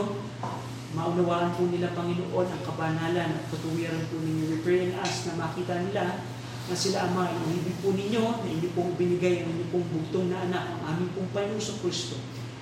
[0.96, 4.56] maunawaan po nila, Panginoon, ang kabanalan at katuwiran po ninyo.
[4.56, 6.24] We pray and ask na makita nila
[6.72, 10.48] na sila, Ama, inibig po ninyo, na hindi pong binigay ang inyong pong bugtong na
[10.48, 12.16] anak, ang aming pong Panginoon Kristo.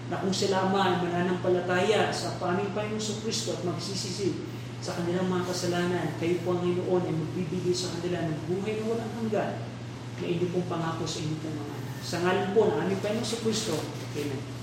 [0.10, 4.42] Na kung sila, Ama, ay mananampalataya sa aming Panginoon Kristo at magsisisi
[4.82, 8.86] sa kanilang mga kasalanan, kayo po ang Inoon ay magbibigay sa kanila ng buhay na
[8.90, 9.75] walang hanggan
[10.22, 11.96] na hindi pong pangako sa inyo pong mga anak.
[12.06, 13.76] Sa ngalan po ng aming Panginoon sa Kristo,
[14.16, 14.55] Amen.